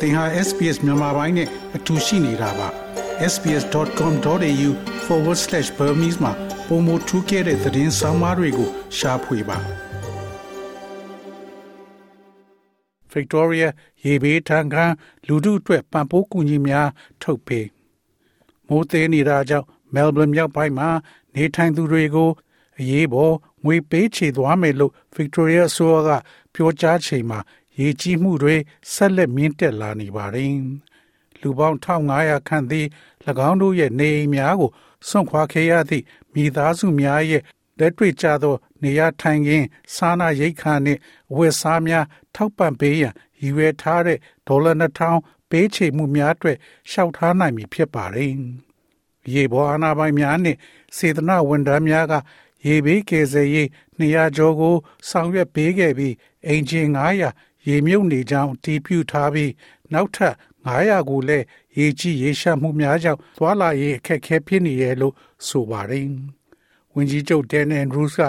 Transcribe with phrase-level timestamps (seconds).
[0.00, 2.68] သင်ဟာ SPS မြန်မာပိုင်းနဲ့အတူရှိနေတာပါ
[3.32, 6.32] sbs.com.au/burmese မှာ
[6.66, 9.58] ပုံမထူးခဲ့တဲ့သတင်းစာမားတွေကိုရှားဖွေပါ
[13.12, 13.68] Victoria
[14.04, 14.84] ရေဘေးထံခံ
[15.26, 16.88] လူထုအတွက်ပံ့ပိုးကူညီများ
[17.22, 17.66] ထုတ်ပေး
[18.68, 20.88] မိုးသေးနေတာကြောင့် Melbourne မြောက်ပိုင်းမှာ
[21.34, 22.30] နေထိုင်သူတွေကို
[22.80, 23.34] အရေးပေါ်
[23.64, 26.10] ငွေပေးချေသွားမယ်လို့ Victoria အစိုးရက
[26.54, 27.38] ပြောကြားချိန်မှာ
[27.80, 28.56] ရေကြီးမှုတွေ
[28.92, 30.52] ဆက်လက်မြင့်တက်လာနေပါတယ်။
[31.40, 32.86] လူပေါင်း1500ခန့်သည်၎
[33.48, 34.70] င်းတို့ရဲ့နေအိမ်များကို
[35.08, 37.42] စွန့်ခွာခဲ့ရသည့်မိသားစုများရဲ့
[37.78, 42.04] လက်တွေ့ကျသော နေရာထိုင်ခင်းစားနာရိတ်ခါနှင့်အဝတ်စားများ
[42.34, 44.18] ထောက်ပံ့ပေးရန်ရည်ရွယ်ထားတဲ့
[44.48, 46.56] ဒေါ်လာ2000ပေးချေမှုများအတွက်
[46.90, 48.32] ရှောက်ထားနိုင်ပြီဖြစ်ပါတယ်။
[49.32, 50.58] ရေပေါ်အာဏာပိုင်များနှင့်
[50.96, 52.14] စေတနာဝန်ထမ်းများက
[52.66, 53.68] ရေဘေးကယ်ဆယ်ရေး
[53.98, 54.76] 200ကျော်ကို
[55.08, 56.14] ဆောင်ရွက်ပေးခဲ့ပြီး
[56.46, 59.52] အင်ဂျင်900 ရေမြုပ်နေကြောင်းတည်ပြုထားပြီး
[59.92, 60.34] နောက်ထပ်
[60.66, 61.44] 900ကိုလည်း
[61.78, 65.14] ရေကြီးရေရှမ်းမှုများကြောင့်သွာလာရေးအခက်အခဲဖြစ်နေရလို့
[65.46, 66.06] ဆိုပါတယ်။
[66.94, 68.22] ဝန်ကြီးချုပ်ဒန်နန်ရူးစ်က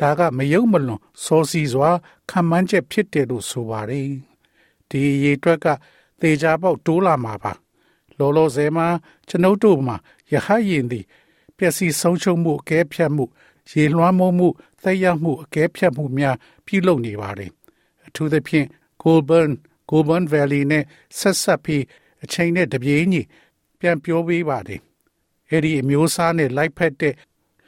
[0.00, 1.90] ဒါကမယုံမလွန်စောစီစွာ
[2.30, 4.08] ခံမှန်းချက်ဖြစ်တယ်လို့ဆိုပါတယ်။
[4.90, 5.66] ဒီရေတွက်က
[6.20, 7.52] သေချာပေါက်တိုးလာမှာပါ။
[8.18, 8.86] လောလောဆယ်မှာ
[9.28, 9.96] ကျွန်ုပ်တို့မှာ
[10.32, 11.04] ရဟရင်သည်
[11.56, 13.24] ပျက်စီးဆုံးရှုံးမှုအကဲဖြတ်မှု
[13.70, 14.48] ရေလွှမ်းမိုးမှု
[14.82, 17.50] သက်ရောက်မှုအကဲဖြတ်မှုများပြုလုပ်နေပါတယ်။
[18.06, 18.66] အထူးသဖြင့်
[19.02, 19.50] Goulburn
[19.90, 20.84] Goulburn Valley နဲ့
[21.18, 21.82] ဆက်ဆက်ပြီး
[22.24, 23.22] အချိန်နဲ့တပြေးညီ
[23.78, 24.80] ပြန်ပြောပေးပါတယ်။
[25.50, 27.14] အဲ့ဒီအမျိုးအစားနဲ့လိုက်ဖက်တဲ့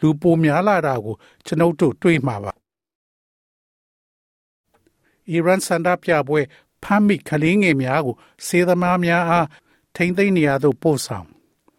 [0.01, 2.53] လူပိုများလာတာကိုကျွန်ုပ်တို့တွေ့မှာပါ။
[5.29, 6.41] အီရန်စန္ဒပြပွဲ
[6.83, 9.47] ဖမ်းမိကလေးငယ်များကိုစေသမားများအား
[9.97, 11.27] ထိမ့်သိမ်းနေရသို့ပို့ဆောင်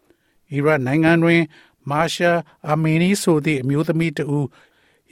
[0.52, 1.42] ။အီရန်နိုင်ငံတွင်
[1.90, 2.32] မာရှာ
[2.68, 4.46] အာမီနီဆိုသည့်အမျိုးသမီးတဦး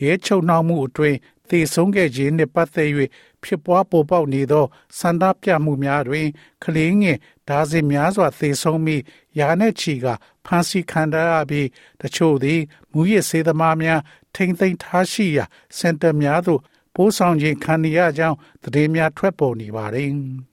[0.03, 1.19] ရဲချုပ်နှောက်မှုအတွင်း
[1.51, 2.91] သေဆုံးခဲ့ခြင်းနှင့်ပတ်သက်၍
[3.43, 4.67] ဖြစ်ပွားပေါ်ပေါက်နေသော
[4.99, 6.29] စန္ဒပြမှုများတွင်
[6.65, 7.19] ကလေးငယ်
[7.49, 9.03] ဒါဇင်များစွာသေဆုံးပြီး
[9.39, 10.07] ယာနဲ့ချီက
[10.47, 11.17] ဖမ်းဆီးခံရ
[11.51, 11.69] ပြီး
[12.01, 12.61] တချို့သည်
[12.93, 14.01] မူရစ်စေသမားများ
[14.35, 15.45] ထိမ့်သိမ်းထားရှိရာ
[15.79, 16.61] စင်တာများသို့
[16.95, 20.11] ပို့ဆောင်ခြင်းခံရကြောင်းသတင်းများထွက်ပေါ်နေပါသည်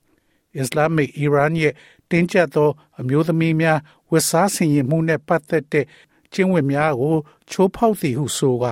[0.56, 1.74] ။အစ္စလာမစ်အီရန်ရဲ့
[2.10, 2.70] တင်းကျပ်သော
[3.00, 3.78] အမျိုးသမီးများ
[4.10, 5.86] ဝတ်စားဆင်ရင်မှုနှင့်ပတ်သက်တဲ့
[6.32, 7.16] ကျင့်ဝတ်များကို
[7.50, 8.64] ချိုးဖောက်သည်ဟုဆိုက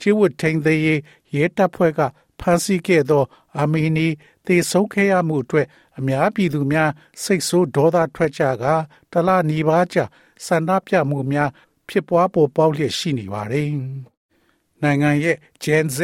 [0.00, 1.00] ကျင့်ဝတ်ထိန်သေးရေး
[1.34, 2.00] ရဲတပ်ဖွဲ့က
[2.40, 3.24] ဖမ်းဆီးခဲ့သော
[3.58, 4.08] အာမီနီ
[4.46, 5.66] သေဆုံးခဲ့ရမှုအတွက်
[5.98, 6.90] အများပြည်သူများ
[7.22, 8.64] စိတ်ဆိုးဒေါသထွက်ကြက
[9.12, 10.04] တလနီးပါးကြာ
[10.44, 11.50] ဆန္ဒပြမှုများ
[11.88, 13.70] ဖြစ်ပွားပေါ်ပေါက်လျက်ရှိနေပါတယ်။
[14.82, 15.98] နိုင်ငံရဲ့ Gen Z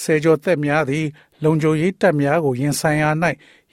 [0.00, 1.06] စေကျော်သက်များသည်
[1.42, 3.10] လုံခြုံရေးတပ်များကိုရင်ဆိုင်ရာ၌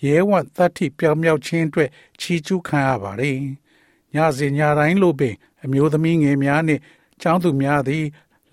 [0.06, 1.90] ရဲဝံ့သတ္တိပြောင်းမြောက်ခြင်းအတွက်
[2.20, 3.38] ချီးကျူးခံရပါတယ်။
[4.14, 6.82] ညစဉ်ညတိုင်းလိုပင် အမျိုးသမီးငယ်များနှင့်
[7.22, 8.06] ចောင်းသူများသည်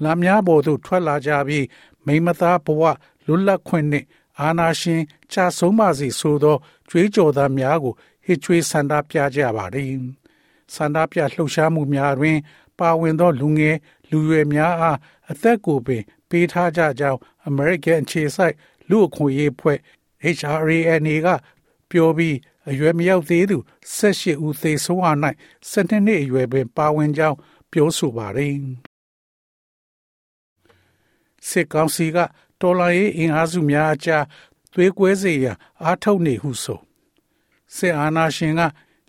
[0.04, 1.64] လမ်းများပေါ်သို့ထွက်လာကြပြီး
[2.06, 2.82] မိမသားဘဝ
[3.26, 4.06] လွတ်လပ်ခွင့်နှင့်
[4.40, 5.02] အာဏာရှင်
[5.32, 6.56] ချဆုံးပါစေဆိုသော
[6.88, 7.94] ကြွေးကြော်သံများကို
[8.24, 9.92] ဟစ်ကြွေးဆန္ဒပြကြပါသည်
[10.74, 12.38] ဆန္ဒပြလှုပ်ရှားမှုများတွင်
[12.78, 13.76] ပါဝင်သောလူငယ်
[14.10, 14.98] လူရွယ်များအား
[15.30, 17.18] အသက်ကိုပင် ပေးထားကြကြောင်း
[17.48, 18.54] American အခြေစိုက်
[18.90, 19.78] လူအခွင့်အရေးဖွဲ့
[20.36, 21.28] HRANA က
[21.90, 22.36] ပြောပြီး
[22.70, 23.58] အရွယ်မရောက်သေးသူ
[24.00, 25.12] 18ဦးသေဆုံးဟာ၌
[25.70, 27.36] 12နှစ်အရွယ်ပင်ပါဝင်ကြောင်း
[27.72, 28.54] ပြောဆိုပါတယ်
[31.48, 32.18] စစ်ကောင်စီက
[32.60, 34.24] တော်လှန်ရေးအင်အားစုများအကြား
[34.72, 36.80] သွေးကွဲစေရန်အားထုတ်နေဟုဆို
[37.76, 38.60] စစ်အာဏာရှင်က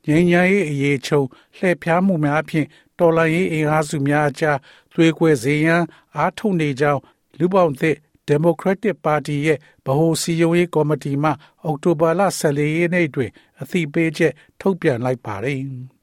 [0.06, 1.22] ငြိမ်းချမ်းရေးအရေးချုံ
[1.58, 2.68] လှည့်ဖျားမှုများဖြင့်
[3.00, 4.58] တော်လှန်ရေးအင်အားစုများအကြား
[4.94, 5.84] သွေးကွဲစေရန်
[6.18, 7.02] အားထုတ်နေကြောင်း
[7.38, 7.98] လူပေါင်းသစ်
[8.30, 11.32] Democratic Party ရဲ့ဗဟိုစည်းရုံးရေးကော်မတီမှ
[11.64, 13.32] အောက်တိုဘာလ14ရက်နေ့တွင်
[13.62, 15.60] အသိပေးချက်ထုတ်ပြန်လိုက်ပါတယ်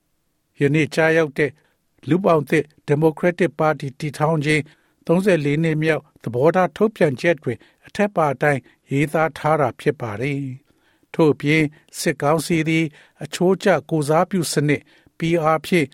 [0.60, 1.50] ။ယနေ့ကြားရောက်တဲ့
[2.08, 4.62] လူပေါင်းသစ် Democratic Party တည်ထောင်ခြင်း
[5.08, 8.60] 34နှစ်မြောက်သဘောထားထုတ်ပြန်ချက်တွင်အထက်ပါအတိုင်း
[8.90, 10.40] ရေးသားထားတာဖြစ်ပါတယ်။
[11.14, 11.62] ထို့ပြင်
[11.98, 12.84] စစ်ကောင်းစီသည်
[13.22, 14.82] အချိုးကျကိုစားပြုစနစ်
[15.18, 15.86] PR ဖြင့်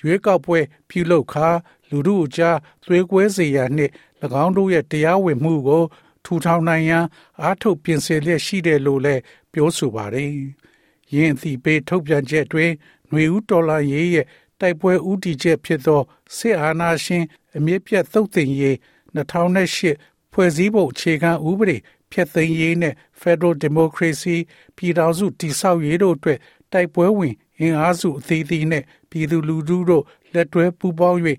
[0.00, 0.58] ရွေးကောက်ပွဲ
[0.88, 1.48] ပြုလုပ်ခါ
[1.90, 3.92] လူထုအကြားသွေးကွဲစေရန်နှင့်၎
[4.44, 5.84] င်းတို့ရဲ့တရားဝင်မှုကို
[6.24, 7.04] ထူထောင်နိုင်ရန်
[7.42, 9.22] အားထုတ်ပြင်ဆင်လျက်ရှိတယ်လို့လည်း
[9.52, 10.30] ပြောဆိုပါတယ်။
[11.14, 12.70] ယင်းအသည့်ပေးထုတ်ပြန်ချက်တွင်
[13.10, 14.26] ຫນွေဦးတော်လာရေးရဲ့
[14.60, 16.02] တိုက်ပွဲဥတီချက်ဖြစ်သော
[16.36, 17.24] စစ်အာဏာရှင်
[17.56, 18.76] အမြင့်ပြတ်သုတ်သင်ရေး
[19.16, 21.76] 2008ဖွဲ့စည်းပုံအခြေခံဥပဒေ
[22.10, 24.36] ဖျက်သိမ်းရေးနဲ့ Federal Democracy
[24.76, 26.38] ပြည်ထောင်စုတည်ဆောက်ရေးတို့အတွက်
[26.72, 31.20] တိုက်ပွဲဝင်အင်အားစုအသီးသီးနဲ့ပြည်သူလူထုတို့လက်တွဲပူးပေါင်း၍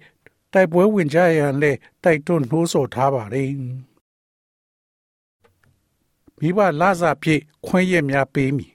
[0.54, 3.50] တိုက်ပွဲဝင်ကြရန်လည်းတိုက်တွန်းနှိုးဆော်ထားပါတယ်။
[6.40, 8.72] မိဘလာစာပြည့်ခွင့်ရများပေးမည်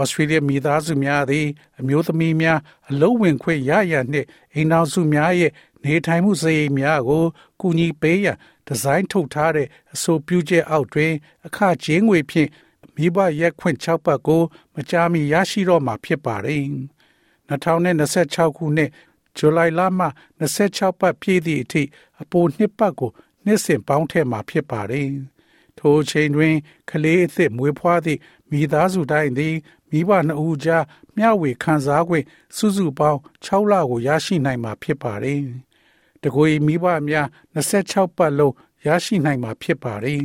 [0.00, 1.46] ဩစတြေးလျမိသားစုများသည်
[1.80, 2.58] အမျိုးသမီးများ
[2.90, 5.52] အလုံးဝင်ခွင့်ရရန်နှင့်အိမ်တော်စုများရဲ့
[5.84, 7.24] နေထိုင်မှုစရိတ်များကို
[7.60, 8.36] ကူညီပေးရန်
[8.66, 11.12] ဒီဇိုင်းထုတ်ထားတဲ့အဆိုပြုချက်အောက်တွင်
[11.46, 12.48] အခကြေးငွေဖြင့်
[12.96, 14.42] မိဘရက်ခွင့်6ပတ်ကို
[14.74, 16.62] မကြာမီရရှိတော့မှာဖြစ်ပါတယ်။
[17.50, 18.90] 2026ခုနှစ်
[19.36, 20.06] ဇူလိုင်လမှ
[20.40, 21.82] 26ပတ်ပြည့်သည့်အထိ
[22.22, 23.10] အပိုနှစ်ပတ်ကို
[23.44, 25.08] နှစ်စဉ်ပေါင်းထည့်မှာဖြစ်ပါတယ်။
[25.78, 26.54] ထိုအချိန်တွင်
[26.90, 29.54] ကလေးအသစ်မွေးဖွားသည့်မိသားစုတိုင်းသည်
[29.92, 30.84] မိဘနှစ်ဦးကြား
[31.16, 32.10] မျှဝေခံစား권
[32.56, 35.40] စုစုပေါင်း6လကိုရရှိနိုင်မှာဖြစ်ပါတယ်။
[36.22, 38.54] တကွေမိဘများ26ပတ်လုံး
[38.86, 40.22] ရရှိနိုင်မှာဖြစ်ပါတယ်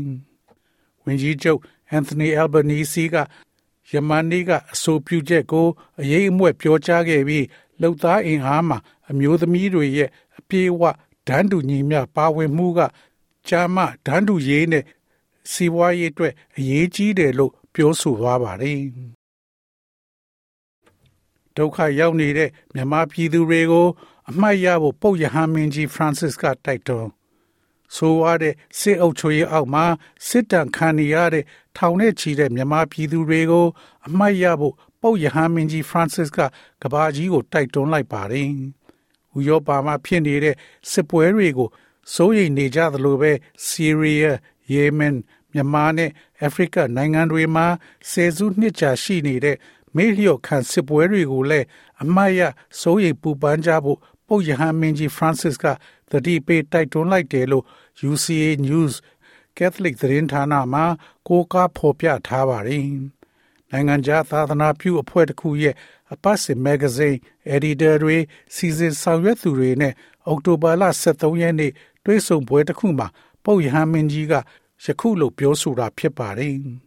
[1.03, 1.59] ။ဝင်ကြီးချုပ်
[1.89, 3.15] အန်သိုနီအယ်ဘနီစီက
[3.91, 5.67] ယမန်နီကအဆိုပြုချက်ကို
[6.01, 7.45] အရေးအမွက်ပြောကြားခဲ့ပြီး
[7.81, 8.77] လှုပ်သားအင်အားမှာ
[9.09, 10.83] အမျိုးသမီးတွေရဲ့အပြေးအဝ
[11.27, 12.79] ဒန်းတူညီမျှပါဝင်မှုက
[13.47, 14.83] ကြာမဒန်းတူရေးနဲ့
[15.51, 19.16] စီးပွားရေးအတွက်အရေးကြီးတယ်လို့ပြောဆိုသွားပါတယ်
[21.57, 23.87] ဒုက္ခရောက်နေတဲ့မြန်မာပြည်သူတွေကို
[24.29, 27.09] အမှတ်ရဖို့ပုပ်ယဟန်မင်းကြီးဖရန်စစ်ကတိုက်တွန်း
[27.95, 29.85] ဆိုရတဲ့စစ်အုပ်ချုပ်ရေးအောက်မှာ
[30.27, 31.43] စစ်တမ်းခံနေရတဲ့
[31.77, 33.65] ထောင်နဲ့ချီတဲ့မြန်မာပြည်သူတွေကို
[34.07, 36.37] အမှတ်ရဖို့ပုပ်ယဟန်မင်းကြီးဖရန်စစ်က
[36.81, 38.47] ကဘာကြီးကိုတိုက်တွန်းလိုက်ပါတယ်။
[39.37, 40.55] ဥရောပမှာဖြစ်နေတဲ့
[40.91, 41.69] စစ်ပွဲတွေကို
[42.13, 43.31] စိုးရိမ်နေကြသလိုပဲ
[43.65, 44.37] ဆီးရီးယား၊
[44.71, 45.15] ယီမင်
[45.53, 46.11] မြန်မာနဲ့
[46.41, 47.65] အာဖရိကနိုင်ငံတွေမှာ
[48.11, 49.57] ဆယ်စုနှစ်ကြာရှိနေတဲ့
[49.95, 51.65] မေ့လျော့ခံစစ်ပွဲတွေကိုလည်း
[52.03, 52.41] အမှတ်ရ
[52.79, 55.65] စိုးရိမ်ပူပန်ကြဖို့ပုပ်ယဟန်မင်းကြီးဖရန်စစ်က
[56.11, 57.65] သတိပေးတိုက်တွန်းလိုက်တယ်လို့
[58.09, 58.93] UCA News
[59.57, 60.81] Catholic သတင်းဌာနမှ
[61.27, 62.85] ကိုးကားဖော်ပြထားပါတယ်။
[63.71, 65.75] နိုင်ငံခြားသာသနာပြုအဖွဲ့တစ်ခုရဲ့
[66.13, 67.17] အပတ်စဉ်မဂ္ဂဇင်း
[67.55, 68.17] editor တွေ
[68.55, 69.93] စီစဉ်ဆောင်ရွက်သူတွေနဲ့
[70.27, 71.71] အောက်တိုဘာလ23ရက်နေ့
[72.05, 73.07] တွေ့ဆုံပွဲတစ်ခုမှာ
[73.43, 74.33] ပုပ်ယဟန်မင်းကြီးက
[74.85, 76.55] ယခုလိုပြောဆိုတာဖြစ်ပါတယ်။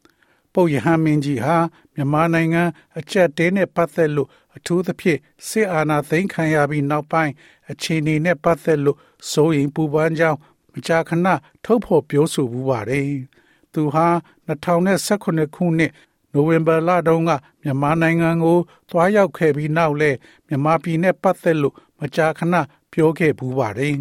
[0.54, 1.56] ပုပ်ယဟန်မင်းကြီးဟာ
[1.94, 2.62] မြန်မာနိုင်ငံ
[2.98, 5.18] အကြက်တဲနဲ့ပတ်သက်လို့အထူးသဖြင့်
[5.48, 7.32] စစ်အာဏာသိမ်းခံရပြီးနောက်ပိုင်း
[7.70, 8.98] အခြေအနေနဲ့ပတ်သက်လို့
[9.30, 10.38] စိုးရိမ်ပူပန်ကြောင်း
[10.72, 11.28] မကြာခဏ
[11.64, 13.10] ထုတ်ဖော်ပြောဆိုမှုပါတယ်။
[13.72, 14.06] သူဟာ
[14.48, 15.92] 2018ခုနှစ်
[16.32, 17.30] နိုဝင်ဘာလတုန်းက
[17.62, 18.58] မြန်မာနိုင်ငံကို
[18.88, 20.10] သွားရောက်ခဲ့ပြီးနောက်လဲ
[20.46, 22.54] မြန်မာပြည်နဲ့ပတ်သက်လို့မကြာခဏ
[22.92, 23.94] ပြောခဲ့ပူပါတယ်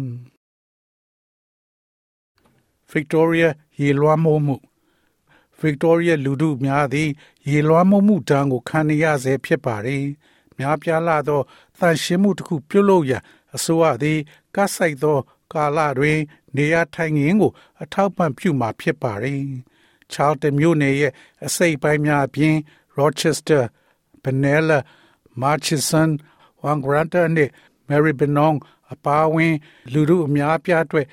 [2.92, 3.48] Victoria
[3.80, 4.56] ရေလွှမ်းမိုးမှု
[5.62, 7.10] Victoria လူထုများသည်
[7.48, 10.04] ရေလွှမ်းမိုးမှုတန်းကိုခံရဆဲဖြစ်ပါတယ်။
[10.58, 11.40] များပြားလာသော
[11.78, 13.22] တန်ရှင်းမှုတစ်ခုပြုလုပ်ရန်
[13.54, 14.18] အစိုးရသည်
[14.56, 15.18] ကဆိုင်သော
[15.52, 16.18] ကာလတွင်
[16.56, 17.52] နေရာထိုင်ခင်းကို
[17.82, 19.42] အထောက်ပံ့ပြုမှာဖြစ်ပါတယ်။
[20.12, 21.12] Charlton မြို့နယ်ရဲ့
[21.46, 22.56] အစိပ်ပိုင်းများအပြင်
[22.98, 23.62] Rochester,
[24.22, 24.78] Benalla,
[25.42, 26.10] Murchison,
[26.62, 27.52] Wangaratta နှင့်
[27.88, 28.58] Maribyrnong
[28.92, 29.54] အပါအဝင်
[29.92, 31.06] လူထုအများအပြားအတွက်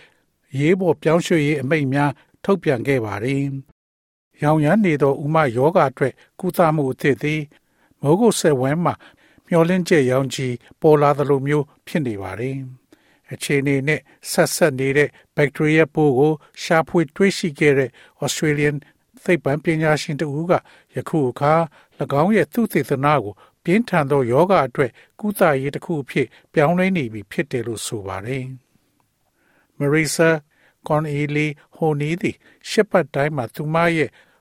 [0.59, 2.11] ရေးပေါ်ပြောင်းရွှေ့ရေးအမိန့်များ
[2.43, 3.43] ထုတ်ပြန်ခဲ့ပါတယ်။
[4.43, 7.41] ရောင်ရမ်းနေသောဥမယောဂအတွက်ကုသမှုအသစ်သည်
[8.01, 8.93] မိုးကုတ်ဆက်ဝဲမှာ
[9.47, 12.57] မျောလင်းကျရောင်ကြီးပေါ်လာသလိုမျိုးဖြစ်နေပါတယ်။
[13.33, 14.01] အခြေအနေနဲ့
[14.31, 17.89] ဆက်ဆက်နေတဲ့ဘက်တီးရီးယားပိုးကိုရှာဖွေတွေ့ရှိခဲ့တဲ့
[18.23, 18.75] Australian
[19.23, 20.53] သိပ္ပံပညာရှင်တဦးက
[20.95, 21.53] ယခုအခါ၎
[22.21, 28.45] င်းရဲ့သုတေသနကိုပြင်းထန်သောယောဂအတွက်ကုသရေးတစ်ခုအဖြစ်ပြောင်းလဲနေပြီဖြစ်တယ်လို့ဆိုပါတယ်။
[29.79, 30.29] Marisa
[30.87, 32.35] Corneli ဟိုနီးသည်
[32.69, 34.09] ရှစ်ပတ်တိုင်းမှာသူမရဲ့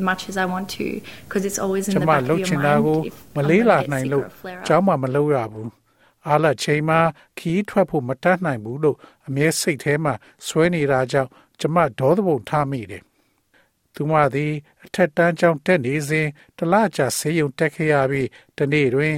[0.00, 0.86] much as I want to
[1.24, 4.12] because it's always in the back of your mind if I'm going to get sick
[4.12, 4.66] or a flare up.
[4.66, 5.68] ကျောင်းမှာမလုပ်ရဘူး။
[6.28, 7.00] အားလချိန်မှာ
[7.38, 8.96] ခီးထွက်ဖို့မတတ်နိုင်ဘူးလို့
[9.28, 10.14] အမြဲစိတ်ထဲမှာ
[10.46, 11.30] ဆွဲနေတာကြောင့်
[11.60, 13.02] ကျမဒေါသပုံထားမိတယ်။
[13.94, 14.52] သူမသည်
[14.84, 16.26] အထက်တန်းကျောင်းတက်နေစဉ်
[16.58, 19.16] တလကြာဆေးရုံတက်ခဲ့ရပြီးတနေ့တွင်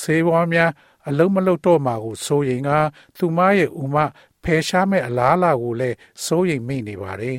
[0.00, 0.70] ဆေးဝါးများ
[1.08, 2.70] အလုံးမလုံးတော့မှာကိုစိုးရင်က
[3.16, 3.96] သူမရဲ့ဥမ
[4.44, 7.38] ဖယ်ရှားမဲ့အလားအလာကိုလည်းစိုးရိမ်မိနေပါတယ်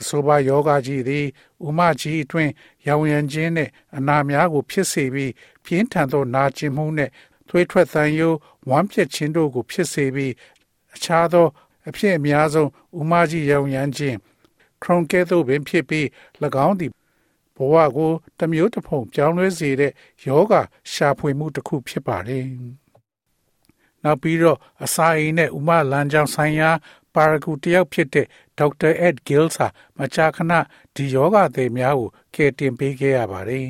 [0.00, 1.26] အဆိုပါယောဂကြီးသည်
[1.66, 2.52] ဥမကြီးအတွင်း
[2.86, 5.32] ရောင်ရမ်းခြင်းနဲ့အနာများကို ဖြစ်စေပြီး
[5.64, 7.10] ပြင်းထန်သောနာကျင်မှုနဲ့
[7.48, 8.36] သွေးထွက်သံယိုး
[8.68, 10.32] ဝမ်းပြက်ခြင်းတို့ကို ဖြစ်စေပြီး
[10.94, 11.46] အခြားသော
[11.88, 14.16] အဖြစ်အများဆုံးဥမကြီးရောင်ရမ်းခြင်း
[14.82, 16.06] ခရွန်ကဲသို့ပင်ဖြစ်ပြီး၎
[16.66, 16.92] င်းသည်
[17.56, 19.92] ဘဝကိုတမျိုးတစ်ဖုံပြောင်းလဲစေတဲ့
[20.26, 20.52] ယောဂ
[20.92, 22.46] ရှာဖွေမှုတစ်ခုဖြစ်ပါတယ်
[24.02, 26.70] နောက်ပြီးတော့အစာအိမ်နဲ့ဥမလမ်းကြောင်းဆိုင်ရာ
[27.15, 28.25] ပါရဂူတယောက်ဖြစ်တဲ့
[28.59, 30.53] ဒေါက်တာအက်ဂီလ်စာမကြာခဏ
[30.95, 33.67] ဒီယောဂသည်များကိုကယ်တင်ပေးခဲ့ရပါတယ်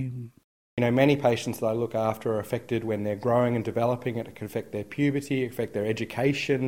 [0.77, 4.13] You know, many patients that I look after are affected when they're growing and developing.
[4.15, 6.61] It can affect their puberty, affect their education,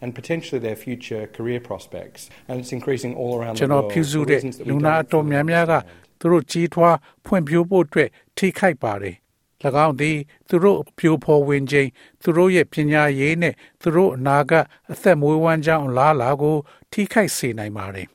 [0.00, 2.20] and potentially their future career prospects.
[2.48, 3.60] And it's increasing all around the world.
[3.60, 5.72] ကျွန်တော်ပြုစုတဲ့လူနာအတော်များများက
[6.20, 9.16] သူတို့ကြီးထွားဖွံ့ဖြိုးဖို့အတွက်ထိခိုက်ပါတယ်၎
[9.63, 10.17] င်းသည်
[10.49, 11.89] သူတို့ပြိုဖော်ဝင်ခြင်း
[12.21, 16.57] သူတို့ရဲ့ပညာရေးနဲ့သူတို့အနာဂတ်အသက်မွေးဝမ်းကြောင်းလားလာကို
[16.91, 18.07] ထိခိုက်စေနိုင်ပါတယ်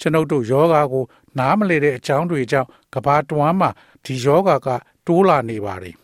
[0.00, 1.04] ကျွန်ုပ်တို့ယောဂါကို
[1.38, 3.70] နားမလည်တဲ့အကြောင်းတွေကြောင့်ကဘာတဝမ်းမှာ
[4.04, 4.68] ဒီယောဂါက
[5.06, 5.96] တိုးလာနေပါတယ်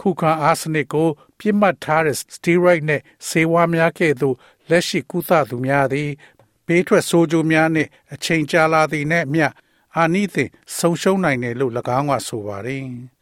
[0.00, 1.08] ခုခံအားစနစ်ကို
[1.38, 4.36] ပြစ်မှတ်ထားတဲ့ steroid နဲ့ဆေးဝါးများကဲ့သို့
[4.70, 6.10] လက်ရှိကုသသူများသည်
[6.66, 9.46] ဘေးထွက်ဆိုးကျိုးများနှင့်အချိန်ကြာလာသည်နှင့်မျှ
[9.96, 10.48] အာနိသင်
[10.78, 13.13] ဆုံးရှုံးနိုင်တယ်လို့၎င်းကဆိုပါတယ်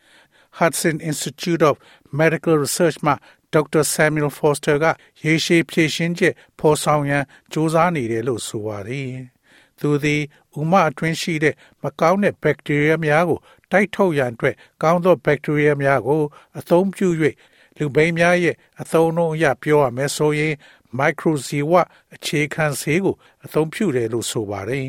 [0.58, 1.74] Hudson Institute of
[2.20, 3.12] Medical Research မှ
[3.52, 4.86] ဒေါက်တာ Samuel Foster က
[5.24, 9.10] ရေရှည်ဖြည့်ရှင်းချက်ဖော်ဆောင်ရန်စ조사နေတယ်လို့ဆိုပါတယ်။
[9.80, 10.22] သူသည်
[10.58, 13.38] ဥမအတွင်းရှိတဲ့မကောင်းတဲ့ဘက်တီးရီးယားများကို
[13.70, 16.22] တိုက်ထုတ်ရန်အတွက်ကောင်းသောဘက်တီးရီးယားများကို
[16.58, 17.08] အသုံးပြု၍
[17.76, 20.54] လူဘိန်းများရဲ့အသုံးအနှုန်းအရပြောရမယ်ဆိုရင်
[20.99, 21.81] microziwa
[22.15, 24.87] အခြေခံဆေးကိုအသုံးပြုတယ်လို့ဆိုပါတယ်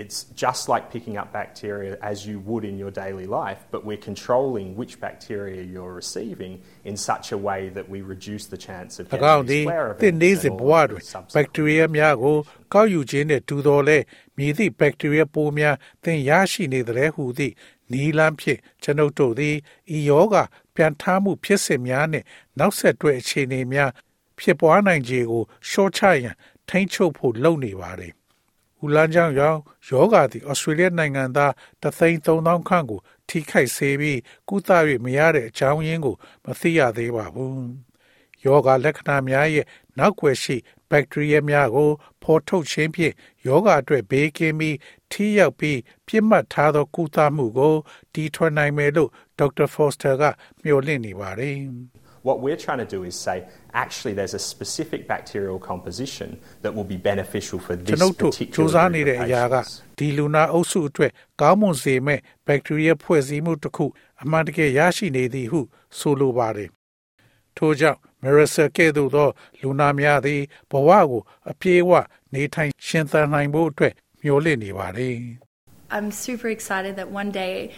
[0.00, 4.04] It's just like picking up bacteria as you would in your daily life but we're
[4.10, 6.52] controlling which bacteria you're receiving
[6.90, 11.02] in such a way that we reduce the chance of getting these flare events တင်နေစဘဝတွင်
[11.34, 12.36] ဘက်တီးရီးယားများကို
[12.74, 13.98] ကောက်ယူခြင်းနဲ့တူတော်လဲ
[14.36, 17.54] မြည်သည့်ဘက်တီးရီးယားပိုးများသင်ရရှိနေတဲ့ဟုသည့်
[17.92, 19.56] နီလန်းဖြင့်ကျွန်ုပ်တို့သည်
[19.96, 20.36] ဤယောဂ
[20.74, 22.26] ပြန်ထားမှုဖြစ်စဉ်များနှင့်
[22.58, 23.90] နောက်ဆက်တွဲအခြေအနေများ
[24.39, 26.35] ဖြစ်ပွားနိုင်ခြေကိုရှော့ချရန်
[26.69, 28.13] ထိန်းချုပ်ဖို့လုပ်နေပါတယ်။
[28.83, 29.59] ဦးလန်းချောင်းရောင်
[29.89, 32.99] ယောဂါသည်ဩစတြေးလျနိုင်ငံသားတသိန်း3000ခန့်ကို
[33.29, 34.69] ထိခိုက်စေပြီးကုသ၍
[35.05, 37.59] မရတဲ့အကြောင်းရင်းကိုမသိရသေးပါဘူး။
[38.45, 39.65] ယောဂါလက္ခဏာများရဲ့
[39.99, 40.55] နောက်ွယ်ရှိ
[40.89, 41.89] ဘက်တီးရီးယားများကို
[42.23, 43.13] ဖော်ထုတ်ခြင်းဖြင့်
[43.45, 44.77] ယောဂအတွက်ဘေးကင်းပြီး
[45.11, 47.75] ထိရောက်ပြီးပြစ်မှတ်ထားသောကုသမှုကို
[48.13, 49.09] တီထွင်နိုင်မယ်လို့
[49.39, 50.23] ဒေါက်တာဖော့စတာက
[50.63, 51.57] မျှော်လင့်နေပါတယ်။
[52.22, 53.38] What we're trying to do is say,
[53.72, 56.28] actually, there's a specific bacterial composition
[56.62, 59.82] that will be beneficial for this particular group of patients.
[59.98, 63.86] ဒီလူနာအုပ်စုအတွက်ကောင်းမွန်စေမဲ့ဘက်တီးရီးယားဖွဲ့စည်းမှုတစ်ခု
[64.22, 65.60] အမှန်တကယ်ရရှိနေသည်ဟု
[65.98, 66.68] ဆိုလိုပါတယ်။
[67.56, 69.28] ထို့ကြောင့် Marissa ကဲ့သို့သော
[69.60, 71.92] လူနာများသည်ဘဝကိုအပြည့်အဝ
[72.34, 75.16] နေထိုင်ရှင်သန်နိုင်ဖို့အတွက်မျှော်လင့်နေပါတယ်။
[75.96, 77.72] I'm super excited that one day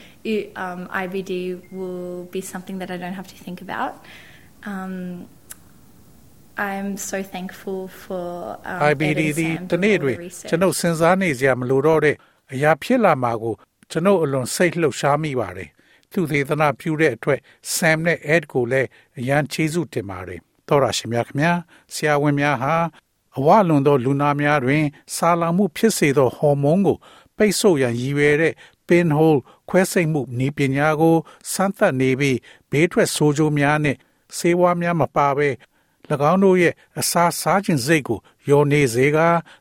[0.65, 1.33] um, IBD
[1.71, 3.93] will be something that I don't have to think about.
[4.66, 5.28] Um,
[6.58, 10.18] I'm so thankful for um, IBD သည်တနေ့တွင်
[10.50, 12.16] ကျွန်ုပ်စဉ်းစားနေစရာမလိုတော့တဲ့
[12.54, 13.56] အရာဖြစ်လာမှာကို
[13.92, 15.70] ကျွန်ုပ်အလွန်စိတ်လှုပ်ရှားမိပါတယ်။
[16.12, 17.40] သူသေသနာပြုတဲ့အတွက်
[17.76, 21.58] Sam နဲ့ Ed ကိုလည်းအရန်ချေးစုတင်ပါတယ်။တော်ရရှိမြခင်များ
[21.94, 22.76] ဆရာဝန်များဟာ
[23.38, 24.84] အဝလွန်သောလူနာများတွင်
[25.16, 26.98] စာလောင်မှုဖြစ်စေသောဟော်မုန်းကို
[27.38, 28.54] ပိတ်ဆို့ရန်ရည်ရွယ်တဲ့
[28.88, 31.16] pinhole ခွဲစိတ်မှုနည်းပညာကို
[31.52, 32.38] စမ်းသပ်နေပြီး
[32.72, 33.98] ဘေးထွက်ဆိုးကျိုးများနဲ့
[34.38, 35.50] ဆေးဝါးများမပါဘဲ၎
[36.32, 39.18] င်းတို့ရဲ့အစာစားခြင်းစိတ်ကိုယောနေစေက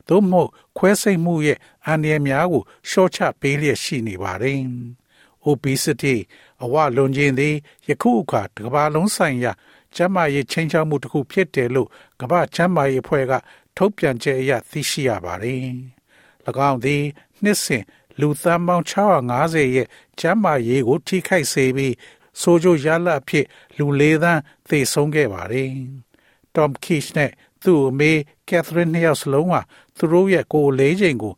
[0.07, 4.59] သို့မဟုတ်ခွဲစိတ်မှုရဲ့အန္တရာယ်များကိုရှော့ချပေးလျက်ရှိနေပါတယ်။
[5.47, 6.15] obesity
[6.63, 7.55] အဝလွန်ခြင်းသည်
[7.87, 9.51] ယခုအခါတစ်ကမ္ဘာလုံးဆိုင်ရာ
[9.95, 11.89] ကျန်းမာရေးချင်းချောက်မှုတစ်ခုဖြစ်တယ်လို့
[12.21, 13.33] ကမ္ဘာ့ကျန်းမာရေးအဖွဲ့က
[13.77, 15.65] ထုတ်ပြန်ချက်အရသိရှိရပါတယ်။၎
[16.69, 17.03] င်းသည်
[17.43, 17.83] နှစ်စဉ်
[18.19, 19.87] လူသန်းပေါင်း650ရဲ့
[20.19, 21.93] ကျန်းမာရေးကိုထိခိုက်စေပြီး
[22.41, 23.45] ဆိုကြရလအဖြစ်
[23.77, 25.69] လူလေးသန်းသေဆုံးခဲ့ပါတယ်။
[26.55, 27.31] Tom Kish နဲ့
[27.63, 28.11] သူ့အမေ
[28.49, 29.61] Catherine နှစ်ယောက်စလုံးဟာ
[29.97, 31.33] သူတို့ရဲ့ကိုယ်လေးချိန်ကို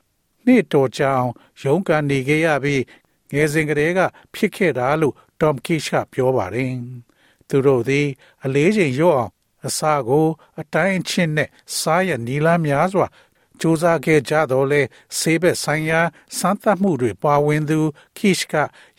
[0.45, 2.83] နှစ်တော်ကြာအောင်ရုန်းကန်နေခဲ့ရပြီး
[3.33, 3.99] ငယ်စဉ်ကတည်းက
[4.33, 6.71] ဖြစ်ခဲ့တာလို့ Tom Kish ကပြောပါတယ်။
[7.47, 8.07] သူတို့သည်
[8.45, 9.31] အလေးချိန်ရော့အောင်
[9.67, 10.27] အစာကို
[10.61, 13.07] အတိုင်းချင်းနဲ့စားရနီလာများစွာ
[13.60, 14.82] စူးစမ်းခဲ့ကြတော့လေ
[15.18, 16.00] ဆေးဘက်ဆိုင်ရာ
[16.38, 17.78] စမ်းသပ်မှုတွေပါဝင်သူ
[18.18, 18.54] ခိရှ်က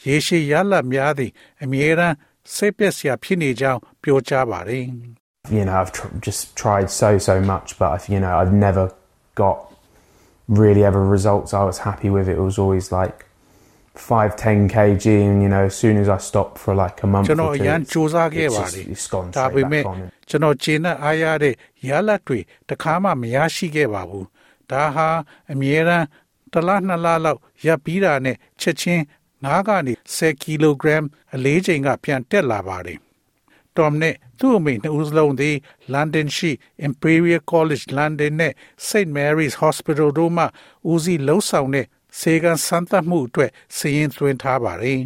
[0.06, 1.32] ရေရှည်ရလတ်များသည့်
[1.64, 2.16] အမြဲတမ်း
[2.56, 4.86] စိတ်ပျက်စရာဖြစ်နေကြောင်းပြောကြားပါတယ်
[5.56, 8.86] You know I've tr- just tried so so much but I've, you know I've never
[9.44, 9.58] got
[10.62, 13.18] really ever results I was happy with it was always like
[13.96, 17.26] 5 10 kg and you know as soon as I stopped for like a month
[17.28, 18.86] ကျွန်တော်အရန်စူးစမ်းခဲ့ပါတယ်
[19.38, 19.84] ဒါပေမဲ့
[20.30, 21.54] ကျွန်တော်ခြေနဲ့အားရတဲ့
[21.90, 24.26] ရလတ်တွေတခါမှမရရှိခဲ့ပါဘူး
[24.71, 25.09] ဒါဟာ
[25.53, 26.07] အမြဲတမ်း
[26.53, 29.03] တစ်လနှစ်လလောက်ရပ်ပြီးတာနဲ့ချက်ချင်း
[29.45, 32.99] 9ကနေ10ကီလိုဂရမ်အလေးချိန်ကပြန်တက်လာပါတယ်။
[33.77, 35.57] Tom နဲ့သူ့အမိနှစ်ဦးစလုံးသည်
[35.93, 36.51] London ရှိ
[36.87, 38.53] Imperial College London နဲ့
[38.89, 40.45] St Mary's Hospital တို့မှ
[40.91, 41.87] ဦးစီးလှုပ်ဆောင်တဲ့
[42.19, 45.01] စေကန်စမ်းသပ်မှုအတွက်စီရင်သွင်းထားပါတယ်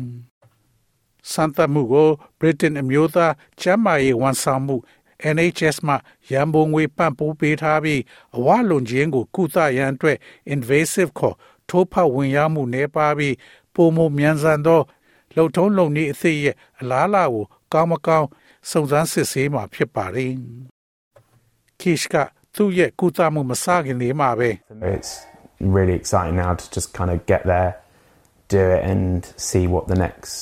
[1.33, 4.77] ။စမ်းသပ်မှုကို Britain အမျိုးသားကျန်းမာရေးဝန်ဆောင်မှု
[5.35, 5.95] NHS မှ
[6.31, 8.01] ရန်ပုံငွေပံ့ပိုးပေးထားပြီး
[8.37, 10.19] အဝလွန်ခြင်းကိုကုသရန်အတွက်
[10.55, 11.37] invasive ခေါ်
[11.69, 13.35] ထိုးဖောက်ဝင်ရောက်မှုနှဲပါပြီး
[13.75, 14.81] ပုံမမြန်ဆန်သော
[15.37, 18.29] လုံထုံးလုံနည်းအသည့်ရဲ့အလားအလာကိုကောင်းမကောင်း
[18.71, 20.33] စုံစမ်းစစ်ဆေးမှာဖြစ်ပါတယ်။
[21.81, 22.15] Kish က
[22.55, 24.51] သူ့ရဲ့ကုသမှုမစခင်လေးမှာပဲ
[24.97, 25.13] It's
[25.77, 27.71] really exciting now to just kind of get there
[28.55, 29.05] do it and
[29.49, 30.33] see what the next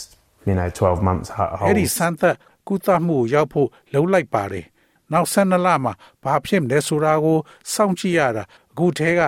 [0.48, 2.34] you know 12 months holds အဲ့ဒီစမ်းသက်
[2.66, 4.66] ကုသမှုကိုရောက်ဖို့လုံလိုက်ပါတယ်
[5.12, 7.38] နောက်12လမှာဘာဖြစ်မလဲဆိုတာကို
[7.72, 9.20] စောင့်ကြည့်ရတာအခုထဲက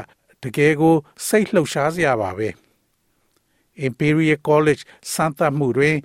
[0.43, 0.95] တကယ်ကို
[1.27, 2.49] စိတ်လှုပ်ရှားစရာပါပဲ
[3.87, 5.97] Imperial College စမ်းသပ်မှုတွင်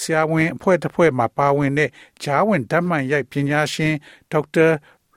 [0.00, 1.90] ဆရာဝန်အဖွဲ့တစ်ဖွဲ့မှပါဝင်တဲ့
[2.22, 3.94] ဂျားဝင်ဓာတ်မှန်ရိုက်ပညာရှင်
[4.32, 4.66] ဒေါက်တာ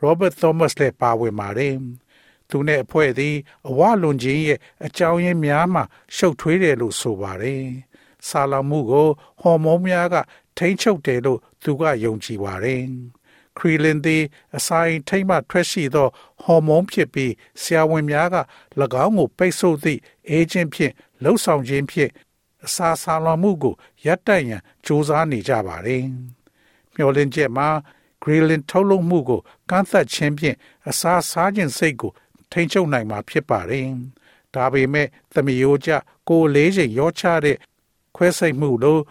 [0.03, 1.75] Robert Thomas လည်းပါဝင်ပါတယ်။
[2.49, 3.35] သူနဲ့အဖွဲ့သည်
[3.69, 5.81] အဝလွန်ခြင်းရဲ့အကြောင်းရင်းများမှ
[6.15, 7.63] ရှုပ်ထွေးတယ်လို့ဆိုပါတယ်။
[8.27, 9.09] ဆာလောင်မှုကို
[9.41, 10.15] ဟော်မုန်းများက
[10.57, 12.83] ထိန်းချုပ်တယ်လို့သူကယုံကြည်ပါတယ်။
[13.57, 14.23] ခရီလင်သည်
[14.57, 16.07] အစာအိမ်ထိမ့်မှထွက်ရှိသော
[16.43, 18.37] ဟော်မုန်းဖြစ်ပြီးဆရာဝန်များက၎
[19.05, 20.93] င်းကိုပိတ်ဆို့သည့်အေဂျင့်ဖြင့်
[21.23, 22.11] လှုပ်ဆောင်ခြင်းဖြင့်
[22.65, 26.03] အစာဆာလောင်မှုကိုရပ်တန့်ရန်စ조사နေကြပါတယ်။
[26.93, 27.69] မျှော်လင့်ချက်မှာ
[28.23, 30.57] Grelin ထုတ်လုပ်မှုကိုကန့်သတ်ခြင်းဖြင့်
[30.89, 32.11] အစာစားခြင်းစိတ်ကို
[32.51, 33.87] ထိန်းချုပ်နိုင်မှာဖြစ်ပါတယ်။
[34.55, 35.89] ဒါပေမဲ့သမီးရိုးကြ
[36.29, 37.57] ကိုလေးချိန်ရောချတဲ့
[38.15, 39.01] ခွဲစိတ်မှုလို့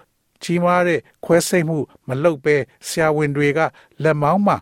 [0.43, 2.57] ကြီးမားတဲ့ခွဲစိတ်မှု မလုပ်ပဲ
[2.87, 3.61] ဆရာဝန်တွေက
[4.03, 4.57] လက်မောင်းမှာ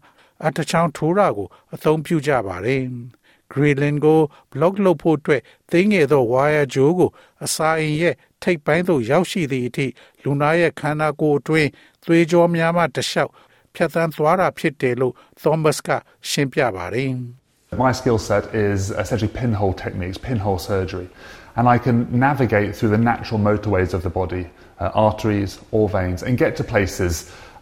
[0.46, 2.82] အတချောင်းထိုးတာကို အသုံးပြုကြပါတယ်။
[3.52, 4.20] Grelin ကို
[4.52, 7.10] block လုပ်ဖို့အတွက်သိငယ်သော wire ကြိုးကို
[7.44, 9.86] အစာအိမ်ရဲ့ထိပ်ပိုင်းသို့ရောက်ရှိသည့်အထိ
[10.22, 11.68] လူနာရဲ့ခန္ဓာကိုယ်အတွင်း
[12.04, 13.30] သွေးကြောများမှတလျှောက်
[13.74, 15.88] ဖြတ်သန်းသွားတာဖြစ်တယ်လို့ Thomas က
[16.28, 17.14] ရှင်းပြပါတယ်
[17.86, 21.08] My skill set is essentially pinhole techniques, pinhole surgery,
[21.56, 21.96] and I can
[22.28, 24.44] navigate through the natural motorways of the body,
[24.79, 27.13] uh, arteries or veins, and get to places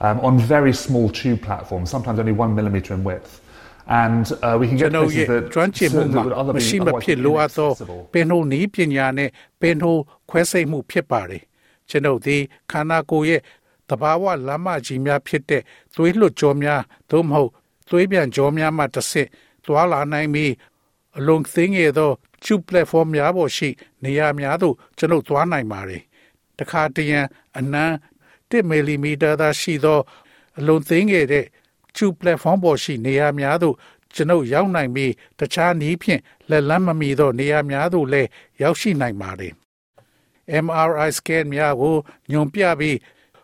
[0.02, 3.32] um, on very small tube platforms, sometimes only one millimeter in width.
[3.88, 6.24] And uh, we can get to places that, ကျွမ်းကျင်မှုမှာ
[6.56, 7.72] မရှိမဖြစ်လိုအပ်သော
[8.14, 9.30] ပင်ဟိုနီးပညာနဲ့
[9.62, 9.98] ပင်ဟို
[10.30, 11.44] ခွဲစိတ်မှုဖြစ်ပါတယ်
[11.90, 13.42] ကျွန်ုပ်သည်ခန္ဓာကိုယ်ရဲ့
[13.90, 15.62] တဘာဝလမ်းမကြီးများဖြစ်တဲ့
[15.96, 17.52] သွေးလွှတ်ကြောများသို့မဟုတ်
[17.90, 19.30] သွေးပြန်ကြောများမှတစ်ဆင့်
[19.66, 20.52] သွားလာနိုင်ပြီး
[21.18, 22.10] အလုံးသိငယ်သော
[22.44, 23.70] tube platform များပေါ်ရှိ
[24.04, 26.02] နေရာများသို့ကျွန်ုပ်သွားနိုင်ပါတယ်
[26.59, 27.21] တခါတရံ
[27.59, 27.95] အနမ်း
[28.51, 30.01] 1မီလီမီတာသာရှိသော
[30.59, 31.45] အလုံးသိငယ်တဲ့
[31.97, 33.77] tube platform ပေါ်ရှိနေရာများသို့
[34.15, 38.29] ကျွန်ုပ်ရောက်နိုင်ပြီးတခြားနည်းဖြင့်လက်လန်းမမီသောနေရာများသို့လည်း
[38.63, 39.53] ရောက်ရှိနိုင်ပါတယ်
[40.65, 41.97] MRI scan များကို
[42.31, 42.99] ညွန်ပြပြီး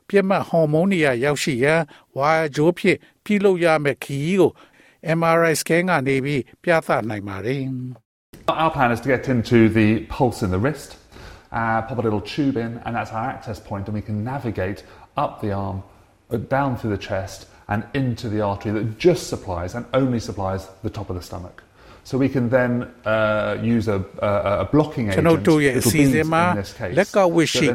[0.09, 1.81] ပြက်မှတ်ဟော်မုန်းတွေရောက်ရှိရန်
[2.17, 4.53] ဝါဂျိုးဖြင့်ပြုလုပ်ရမယ့်ခီးကို
[5.19, 7.65] MRI scan ကနေပြီးပြသနိုင်ပါတယ်
[8.63, 10.91] Our plan is to get into the pulse in the wrist,
[11.54, 14.84] uh, pop a little tube in, and that's our access point, and we can navigate
[15.18, 15.84] up the arm,
[16.50, 20.90] down through the chest, and into the artery that just supplies and only supplies the
[20.90, 21.64] top of the stomach.
[22.04, 22.72] So we can then
[23.06, 24.32] uh, use a, a,
[24.64, 25.18] a blocking agent.
[25.18, 26.44] ကျွန်တော်တို့ရဲ့အစီအစဉ်မှာ
[26.98, 27.68] လက်ကောက်ဝစ်ရှိ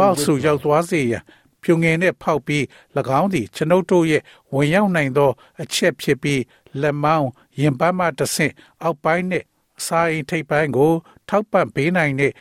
[0.00, 1.22] ပေါက်ဆူရောက်သွားစေရန်
[1.62, 2.62] ဖြုံငယ်နဲ့ဖောက်ပြီး၎
[3.20, 4.22] င်းသည်ကျွန်ုပ်တို့ရဲ့
[4.54, 5.30] ဝင်ရောက်နိုင်သော
[5.62, 6.40] အချက်ဖြစ်ပြီး
[6.80, 7.28] လက်မောင်း
[7.60, 8.52] ရင်ပန်းမှတဆင့်
[8.82, 9.44] အောက်ပိုင်းနဲ့
[9.86, 10.92] စာအိမ်ထိပ်ပိုင်းကို
[11.28, 12.32] ထောက်ပံ့ပေးနိုင်တဲ့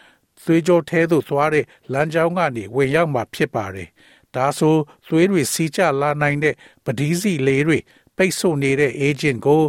[0.45, 3.89] သွေးကြောထဲသို့သွားတဲ့လမ်းကြောင်းကနေဝင်ရောက်မှာဖြစ်ပါတယ်။
[4.35, 4.77] ဒါဆို
[5.09, 7.79] သွေးတွေစီးကျလာနိုင်တဲ့ပဒီးစီလေးတွေ
[8.17, 9.63] ပိတ်ဆို့နေတဲ့ agent ကို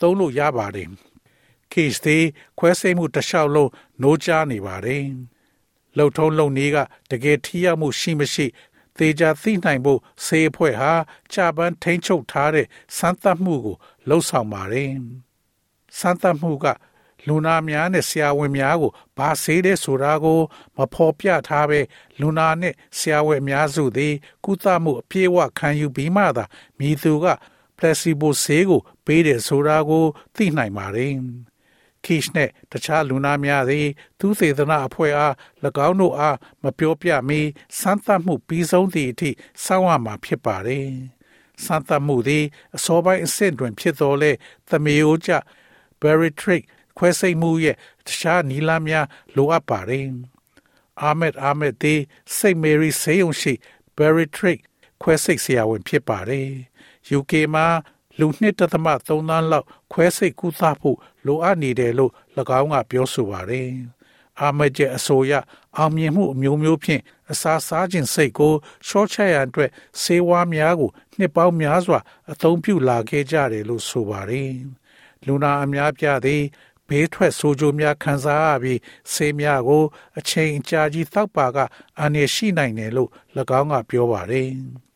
[0.00, 0.88] သုံးလို့ရပါတယ်။
[1.72, 2.24] case သေး
[2.58, 5.04] ခွဲစိတ်မှုတလျှောက်လုံးနှိုးချနေပါတယ်။
[5.96, 6.78] လှုပ်ထုံးလုံနည်းက
[7.10, 8.46] တကယ်ထိရောက်မှုရှိမရှိ
[8.98, 10.92] သေချာသိနိုင်ဖို့ဆေးအဖွဲ့ဟာ
[11.32, 13.76] ကြာပန်းထိန်းချုပ်ထားတဲ့စမ်းသပ်မှုကို
[14.08, 14.90] လှုပ်ဆောင်ပါတယ်။
[15.98, 16.66] စမ်းသပ်မှုက
[17.26, 20.40] လူနာများနဲ့ဆရာဝန်များကိုဘာဆေးတဲ့ဆိုတာကို
[20.76, 21.80] မဖော်ပြထားပဲ
[22.20, 26.44] လူနာနဲ့ဆရာဝန်အများစုသည်ကုသမှုအပြည့်အဝခံယူပြီးမှသာ
[26.78, 27.26] မိသူက
[27.78, 30.04] placebo ဆေးကိုပေးတယ်ဆိုတာကို
[30.34, 31.12] သိနိုင်ပါတယ်။
[32.04, 33.86] Kish နဲ့တခြားလူနာများသည်
[34.18, 35.34] သူစေတနာအဖွဲ့အား၎
[35.88, 37.40] င်းတို့အားမပြောပြမီ
[37.78, 39.30] စမ်းသပ်မှုပြီးဆုံးသည့်အထိ
[39.64, 40.88] စောင့်ရမှာဖြစ်ပါတယ်။
[41.64, 42.44] စမ်းသပ်မှုသည်
[42.76, 44.30] အစောပိုင်းအဆင့်တွင်ဖြစ်တော်လဲ
[44.68, 45.30] သမီးအိုကြ
[46.00, 46.62] bariatric
[46.98, 49.06] ခွဲစိတ်မှုရဲ့တခြားနီလာများ
[49.36, 50.06] လိုအပ်ပါတယ်။
[51.08, 52.00] Ahmed Ahmed သည်
[52.36, 53.52] စိတ်မေရီဆေးရုံရှိ
[53.96, 54.58] bariatric
[55.02, 56.48] ခွဲစိတ်ဆရာဝန်ဖြစ်ပါတယ်။
[57.18, 57.66] UK မှာ
[58.18, 62.12] လူနှစ်တသမ3သန်းလောက်ခွဲစိတ်ကုသဖို့လိုအပ်နေတယ်လို့၎
[62.60, 63.70] င်းကပြောဆိုပါတယ်။
[64.40, 65.32] အာမကျအဆိုရ
[65.76, 68.54] အောင်မြင်မှုအမျိုးမျိုးဖြင့်အစာစားခြင်းစိတ်ကို
[68.88, 69.70] ရှော့ချရန်အတွက်
[70.02, 72.00] ဆေးဝါးများကိုနှစ်ပေါင်းများစွာ
[72.32, 74.52] အသုံးပြုလာခဲ့ကြတယ်လို့ဆိုပါတယ်။
[75.26, 76.42] လူနာအများပြားသည်
[76.88, 78.80] ဘေးထွက်ဆိုးကျိုးများခံစားရပြီး
[79.12, 79.84] ဆေးများကို
[80.18, 81.58] အချိန်ကြာကြီးသောက်ပါက
[82.00, 83.10] အန္တရာယ်ရှိနိုင်တယ်လို့၎
[83.60, 84.48] င်းကပြောပါတယ်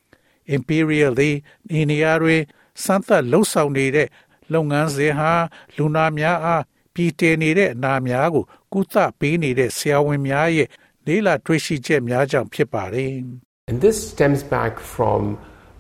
[0.57, 1.37] ။Imperial သည်
[1.71, 2.41] နေနေရာတွင်
[2.85, 4.09] စမ်းသပ်လှုပ်ဆောင်နေတဲ့
[4.53, 5.33] လုပ်ငန်းစဉ်ဟာ
[5.77, 6.63] လူနာများအား
[6.95, 10.69] ပြည်တည်နေတဲ့အနာများကို ကုသပေးနေတဲ့ဆရာဝန်များရဲ့
[11.07, 13.15] လေးလာတွေ့ရှိချက်များကြောင့်ဖြစ်ပါတယ်
[13.71, 15.21] And this stems back from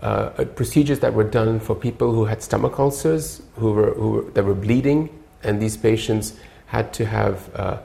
[0.08, 3.24] uh, procedures that were done for people who had stomach ulcers,
[3.60, 5.00] who were, who were, that were bleeding,
[5.43, 6.33] and these patients
[6.67, 7.77] had to have uh,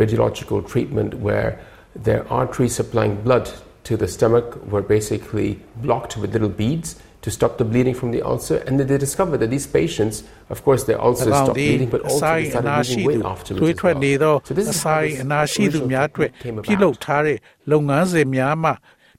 [0.00, 1.58] radiological treatment where
[1.94, 3.50] their arteries supplying blood
[3.84, 8.22] to the stomach were basically blocked with little beads to stop the bleeding from the
[8.22, 8.56] ulcer.
[8.66, 12.20] And then they discovered that these patients, of course, their ulcers stopped bleeding, but also
[12.34, 13.78] they started losing weight afterwards.
[13.78, 14.40] As well.
[14.44, 15.88] So this is how this original
[16.42, 16.66] came about.
[17.70, 18.70] လုပ်ငန်းစဉ်များမှ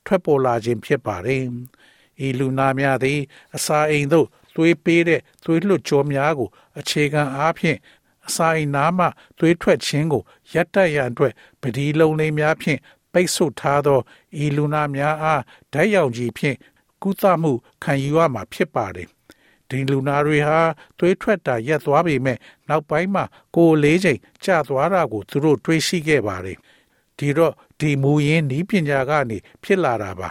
[0.05, 1.43] ထွက်ပေါ်လာခြင်းဖြစ်ပါတယ်။
[2.25, 3.19] ဤလူနာများသည်
[3.55, 4.27] အစာအိမ်သို့
[4.58, 7.78] သွေးပေးတဲ့သွေးလွှတ်ကြောများကို အခြေခံအားဖြင့်
[8.26, 9.06] အစာအိမ်နာမှ
[9.38, 12.80] သွေးထွက်ခြင်းကိုရပ်တန့်ရန်အတွက်ပတိလုံးလေးများဖြင့်
[13.12, 14.00] ပိတ်ဆို့ထားသော
[14.44, 15.42] ဤလူနာများအား
[15.72, 16.56] ဓာတ်ရောင်ခြည်ဖြင့်
[17.02, 17.52] ကုသမှု
[17.84, 19.08] ခံယူရမှာဖြစ်ပါတယ်။
[19.68, 20.60] ဒီလူနာတွေဟာ
[20.98, 23.24] သွေးထွက်တာရပ်သွားပေမဲ့နောက်ပိုင်းမှာ
[23.56, 26.58] ကိုယ်လေးချိန်ကျသွားတာကိုသူတို့တွေးရှိခဲ့ပါတယ်။
[27.18, 30.28] ဒီတော့ဒီမူရင်းဤပညာကနေဖြစ်လာတာပါ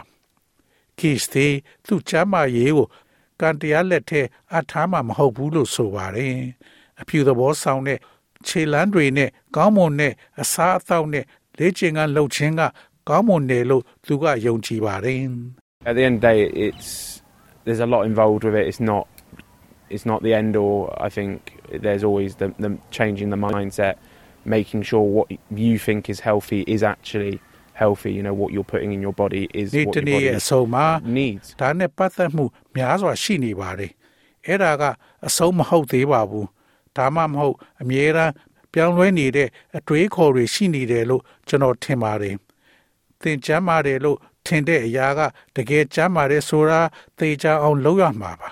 [0.98, 1.46] ။ခိစတီ
[1.86, 2.88] သူ့ချမ်းမာရေးကို
[3.41, 4.21] ကန်တရားလက်ထဲ
[4.55, 6.35] အထားမှာမဟုတ်ဘူးလို့ဆိုပါတယ်။
[7.01, 7.99] အဖြူသဘောဆောင်တဲ့
[8.47, 11.25] ခြေလမ်းတွေနဲ့ကောင်းမွန်တဲ့အစားအသောက်နဲ့
[11.59, 12.61] လေ့ကျင့်ခန်းလုပ်ခြင်းက
[13.09, 15.21] ကောင်းမွန်တယ်လို့သူကယုံကြည်ပါတယ်။
[15.89, 16.89] At the end of the day it's
[17.65, 19.05] there's a lot involved with it it's not
[19.93, 21.35] it's not the end all I think
[21.85, 23.95] there's always the, the changing the mindset
[24.45, 25.27] making sure what
[25.67, 27.35] you think is healthy is actually
[27.80, 30.86] healthy you know what you're putting in your body is what your body အဆုံးမှာ
[31.16, 33.92] needs ဒါနဲ့ပတ်သက်မှုများစွာရှိနေပါတယ်
[34.46, 34.82] အဲ့ဒါက
[35.26, 36.48] အဆုံးမဟုတ်သေးပါဘူး
[36.96, 38.32] ဒါမှမဟုတ်အမြဲတမ်း
[38.72, 42.36] ပြောင်းလဲနေတဲ့အတွေးခေါ်တွေရှိနေတယ်လို့ကျွန်တော်ထင်ပါတယ်
[43.20, 45.20] သင်ကျမ်းပါတယ်လို့ထင်တဲ့အရာက
[45.56, 46.80] တကယ်ကျမ်းပါတယ်ဆိုတာ
[47.18, 48.48] သေချာအောင်လုပ်ရမှာပါ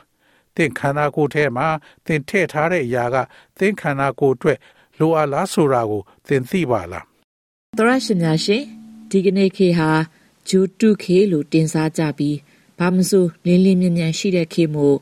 [0.56, 1.66] သင်ခန္ဓာကိုယ်ထဲမှာ
[2.06, 3.16] သင်ထည့်ထားတဲ့အရာက
[3.58, 4.58] သင်ခန္ဓာကိုယ်အတွက်
[4.98, 7.04] လိုအပ်လားဆိုတာကိုသင်သိပါလား
[7.78, 9.90] သရရှင်များရှင် ဒီကနေ့ခေဟာ
[10.48, 12.38] ဂျူတုခေလို့တင်စားကြပြီး
[12.78, 14.96] ဘာမစိုးလင်းလင်းမြမြရှိတဲ့ခေမို့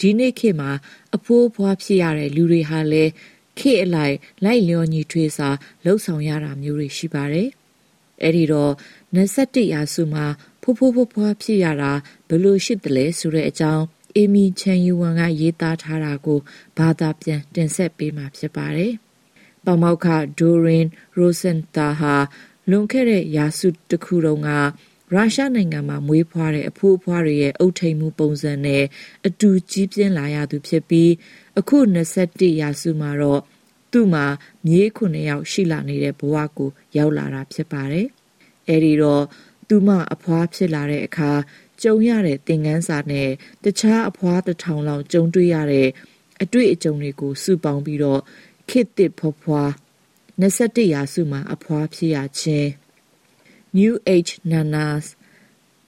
[0.00, 0.70] ဒီနေ့ခေမှာ
[1.16, 3.10] အဖိုးဖွားဖြစ်ရတဲ့လူတွေဟာလည်း
[3.58, 5.48] ခေအလိုက်လိုက်လျောညီထွေးစာ
[5.84, 7.48] လှုပ်ဆောင်ရတာမျိုးတွေရှိပါတယ်။
[8.22, 8.72] အဲ့ဒီတော့
[9.14, 10.26] 21ရာစုမှာ
[10.62, 11.92] ဖိုးဖိုးဖွားဖွားဖြစ်ရတာ
[12.28, 13.84] ဘယ်လိုရှိတယ်လဲဆိုတဲ့အကြောင်း
[14.16, 16.40] အေမီချန်ယူဝမ်ကရေးသားထားတာကို
[16.78, 18.92] ဘာသာပြန်တင်ဆက်ပေးမှာဖြစ်ပါတယ်။
[19.64, 20.06] ပမောက္ခ
[20.38, 22.14] ဒိုရင်ရိုစန်တာဟာ
[22.70, 24.50] လွန်ခဲ့တဲ့ရာစုတစ်ခုတုန်းက
[25.14, 28.84] ရုရှားနိုင်ငံမှာမွေးဖွားတဲ့အဖိုးအဖွားတွေရဲ့အုပ်ထိန်မှုပုံစံနဲ့
[29.26, 31.10] အတူကြီးပြင်းလာရသူဖြစ်ပြီး
[31.58, 31.78] အခု
[32.18, 33.40] 21ရာစုမှာတော့
[33.92, 34.26] သူ့မှာ
[34.66, 38.06] မြေးခုနှစ်ယောက်ရှိလာနေတဲ့ဘဝကိုရောက်လာတာဖြစ်ပါတယ်။
[38.68, 39.24] အဲဒီတော့
[39.68, 41.30] သူမအဖွားဖြစ်လာတဲ့အခါ
[41.82, 43.28] ကြုံရတဲ့သင်ခန်းစာနဲ့
[43.64, 45.88] တခြားအဖွားတစ်ထောင်လောက်ကြုံတွေ့ရတဲ့
[46.42, 48.20] အတွေ့အကြုံတွေကိုစုပေါင်းပြီးတော့
[48.68, 49.70] ခေတ်သစ်ဖွားဖွား
[50.41, 52.69] 21ရာစုမှာအဖွားဖြစ်ရခြင်း
[53.79, 55.05] New Age Nanas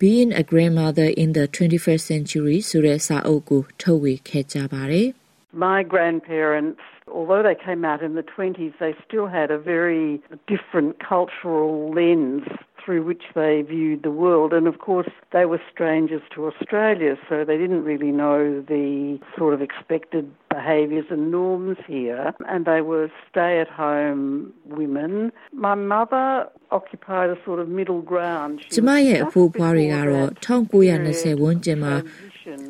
[0.02, 5.08] Being a Grandmother in the 21st Century ဆိုတဲ့စာအုပ်ကိုထုတ်ဝေခဲ့ကြပါတယ်။
[5.68, 6.84] My grandparents,
[7.18, 10.08] although they came out in the 20s, they still had a very
[10.54, 12.44] different cultural lens
[12.83, 14.53] through which they viewed the world.
[14.53, 18.41] And of course, they were strangers to Australia, so they didn't really know
[18.75, 22.33] the sort of expected behaviours and norms here.
[22.53, 25.33] And they were stay at home women.
[25.53, 28.55] My mother occupied a sort of middle ground.
[28.75, 31.95] ကျမရဲ့အဖိုးဖွားတွေကတော့1920ဝန်းကျင်မှာ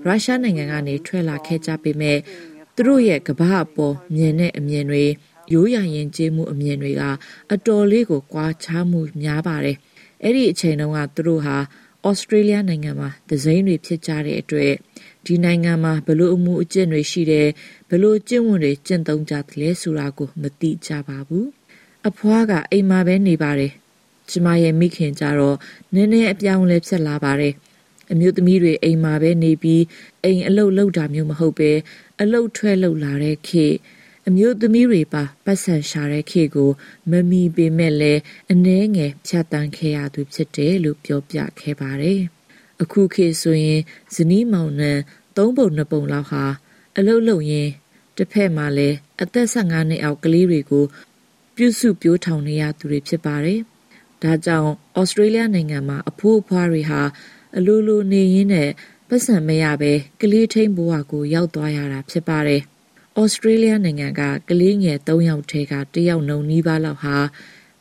[0.06, 2.18] ရုရှားနိုင်ငံကနေထွက်လာခဲ့ကြပေမဲ့
[2.74, 5.04] သူတို့ရဲ့ကဘာအပေါ်မြင်တဲ့အမြင်တွေ
[5.52, 7.02] ရိုးရာရင်ကျေးမှုအမြင်တွေက
[7.52, 9.76] အတော်လေးကိုကွာခြားမှုများပါတယ်။
[10.22, 11.56] အဲ့ဒီအချိန်တုန်းကသူတို့ဟာ
[12.06, 14.72] ဩစတြေးလျနိုင်ငံမှာဒဇိမ်းတွေဖြစ်ကြတဲ့အတွက်
[15.26, 17.48] ဒီနိုင်ငံမှာဘလို့အမှုအကျင့်တွေရှိတယ်
[17.90, 21.46] ဘလို့ကျင့်ဝတ်တွေကျင့်သုံးကြတယ်လဲဆိုတာကိုမသိကြပါဘူး။
[22.08, 23.72] အဖွားကအိမ်မှာပဲနေပါတယ်။
[24.30, 25.56] ကျမရဲ့မိခင်ကြတော့
[25.94, 27.54] နည်းနည်းအပြောင်းလဲဖြစ်လာပါတယ်။
[28.12, 29.82] အမျိုးသမီးတွေအိမ်မှာပဲနေပြီး
[30.24, 31.70] အိမ်အလုပ်လုပ်တာမျိုးမဟုတ်ပဲ
[32.20, 33.66] အလုပ်ထွက်လုပ်လာတဲ့ခေ
[34.32, 36.70] အမျိုးသမီးတွေပါပတ်စံရှာတဲ့ခေကို
[37.10, 38.20] မမီပေမဲ့လည်း
[38.52, 42.20] အနှဲငယ်ဖြတ်တန်းခဲ့ရသူဖြစ်တယ်လို့ပြောပြခဲ့ပါတယ်။
[42.82, 43.80] အခုခေဆိုရင်
[44.14, 44.92] ဇနီးမောင်နှံ
[45.36, 46.44] သုံးပုံနှစ်ပုံလောက်ဟာ
[46.96, 47.72] အလုပ်လုပ်ရင်း
[48.16, 50.84] တစ်ဖက်မှာလည်းအသက်15နှစ်အောက်ကလေးတွေကို
[51.56, 53.60] ပြုစုပြိုးထောင်နေရသူတွေဖြစ်ပါတယ်။
[54.22, 57.00] ဒါကြောင့်ဩစတြေးလျနိုင်ငံမှာအဖိုးအဖွားတွေဟာ
[57.56, 58.70] အလိုလိုနေရင်းနဲ့
[59.08, 62.62] ပတ်စံမရပဲကလေးထိန်ဘဝကိုရောက်သွားရတာဖြစ်ပါတယ်။
[63.20, 67.16] ဩစတြေးလျနိုင်ငံကကလေးငယ်၃ယောက်ထဲကတယောက်နှုံနီးပါးလောက်ဟာ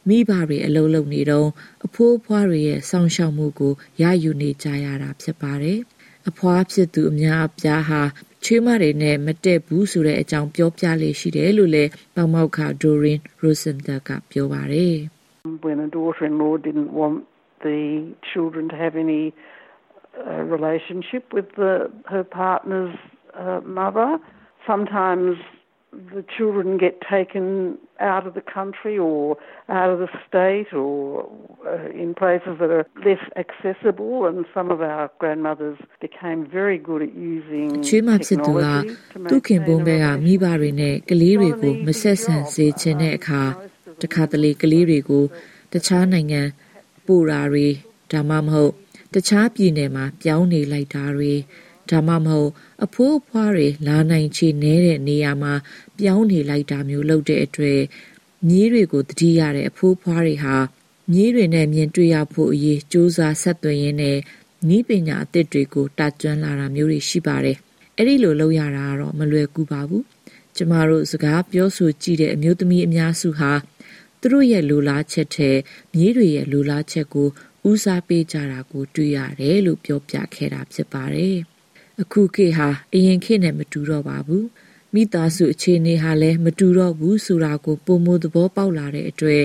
[0.07, 1.49] မိဘတွေအလုံးလုံးနေတော့
[1.85, 5.79] အဖိုးအဖွားတွေရဲ့စောင့်ရှောက်မှုကိုရယူနေကြရတာဖြစ်ပါတယ်။
[6.29, 8.01] အဖွားဖြစ်သူအများအပြားဟာ
[8.43, 14.95] ချွေးမတွေနဲ့မတက်ဘူးဆိုတဲ့အကြောင်းပြောပြလေရှိတယ်လို့လည်းပေါမောက်ခ Dorin Rosenthal ကပြောပါတယ်
[15.67, 17.17] When a daughter-in-law didn't want
[17.67, 17.79] the
[18.31, 19.23] children to have any
[20.27, 21.73] uh, relationship with the,
[22.13, 22.95] her partner's
[23.43, 24.09] uh, mother,
[24.70, 25.36] sometimes
[26.12, 29.36] the children get taken out of the country or
[29.68, 31.28] out of the state or
[31.66, 37.02] uh, in places that are less accessible and some of our grandmothers became very good
[37.02, 38.66] at using ချွေးမဖြစ်သူက
[39.30, 43.42] သူခင်ပုံဘဲကမိဘတွေနဲ့ကလေးတွေကိုမဆက်ဆံစေချင်တဲ့အခါ
[44.02, 45.24] တခါတလေကလေးတွေကို
[45.72, 46.42] တခြားနိုင်ငံ
[47.06, 47.68] ပို့တာတွေ
[48.12, 48.72] ဒါမှမဟုတ်
[49.14, 51.34] တခြားပြည်နယ်မှာပြောင်းနေလိုက်တာတွေ
[51.89, 52.49] ဒါမှမဟုတ်
[52.85, 55.53] အဖိုးအဖွားတွေလာနိုင်ချေနေတဲ့နေရာမှာ
[55.97, 57.81] ပြောင်းနေလိုက်တာမျိုးလုပ်တဲ့အတွက်
[58.47, 60.55] မြေးတွေကိုတတိရတဲ့အဖိုးအဖွားတွေဟာ
[61.11, 64.17] မြေးတွေနဲ့မြင်တွေ့ရဖို့အရေးစူးစမ်းဆက်သွင်းရင်းနဲ့
[64.75, 67.57] ဤပညာအသစ်တွေကိုတတ်ကျွမ်းလာတာမျိုးတွေရှိပါတယ်။
[67.97, 70.03] အဲ့ဒီလိုလုပ်ရတာကတော့မလွယ်ကူပါဘူး။
[70.55, 73.51] ကျမတို့စကားပြောဆိုကြည့်တဲ့အမျိုးသမီးအများစုဟာ
[74.19, 75.57] သူတို့ရဲ့လူလားချက်တဲ့
[75.93, 77.27] မြေးတွေရဲ့လူလားချက်ကို
[77.69, 81.37] ဦးစားပေးကြတာကိုတွေ့ရတယ်လို့ပြောပြခဲ့တာဖြစ်ပါတယ်။
[82.01, 84.45] အခုခေတ်ဟာအရင်ခေတ်နဲ့မတူတော့ပါဘူး
[84.93, 89.43] မိသားစုအခြေအနေဟာလည်းမတူတော့ဘူးဆိုတာကိုပုံမသဘောပေါက်လာတဲ့အတွက်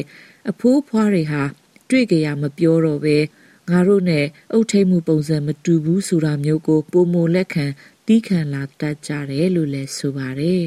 [0.51, 1.43] အဖိုးဖွားတွေဟာ
[1.91, 3.17] တွေ့ကြရမပြောတော့ပဲ
[3.71, 7.67] ငါတို့နဲ့အုတ်ထိတ်မှုပုံစံမတူဘူးဆိုတာမျိုးကိုပုံမလက်ခံ
[8.07, 10.65] တီးခံလာတတ်ကြတယ်လို့လည်းဆိုပါတယ်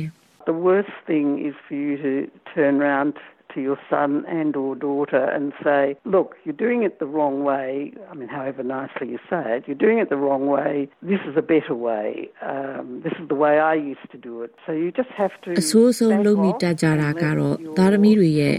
[0.52, 2.12] The worst thing is for you to
[2.54, 3.16] turn around
[3.54, 7.94] to your son and or daughter and say, look, you're doing it the wrong way.
[8.12, 10.90] I mean, however nicely you say it, you're doing it the wrong way.
[11.02, 12.30] This is a better way.
[12.42, 14.52] Um, this is the way I used to do it.
[14.66, 18.58] So you just have to အဆိုးဆုံးလုပ်မိတတ်ကြတာကတော့သားသမီးတွေရဲ့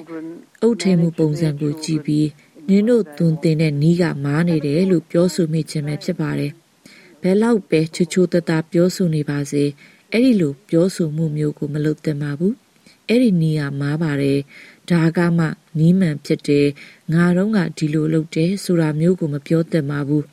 [0.62, 2.28] အုတ်ထိန်မှုပုံစံကိုကြည့်ပြီး
[2.68, 6.52] နင်တို့သွန်သင်တဲ့နီးကမားနေတယ်လို့ပြောဆိုမိခြင်းပဲဖြစ်ပါတယ်။
[7.22, 9.64] ဘယ်လောက်ပဲချွချိုးတတပြောဆိုနေပါစေ
[10.12, 12.54] အဲ့ဒီလိုပြောဆိုမှုမျိုးကိုမလုပ်သင့်ပါဘူး။
[13.08, 14.38] အဲ့ဒီနီးကမားပါတယ်
[14.90, 15.46] ဒါကမှ
[15.78, 16.68] နီးမှန်ဖြစ်တယ်
[17.12, 20.24] ငါတော့ကဒီလိုလုပ်တယ်ဆိုတာမျိုးကိုမပြောသင့်ပါဘူး